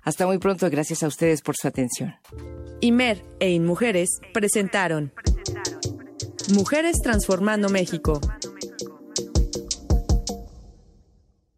Hasta 0.02 0.26
muy 0.26 0.38
pronto, 0.38 0.68
gracias 0.68 1.02
a 1.02 1.08
ustedes 1.08 1.40
por 1.40 1.56
su 1.56 1.66
atención. 1.66 2.14
Imer 2.80 3.24
e 3.40 3.50
Inmujeres 3.50 4.20
presentaron 4.34 5.12
Mujeres 6.52 7.00
Transformando 7.02 7.68
México. 7.70 8.20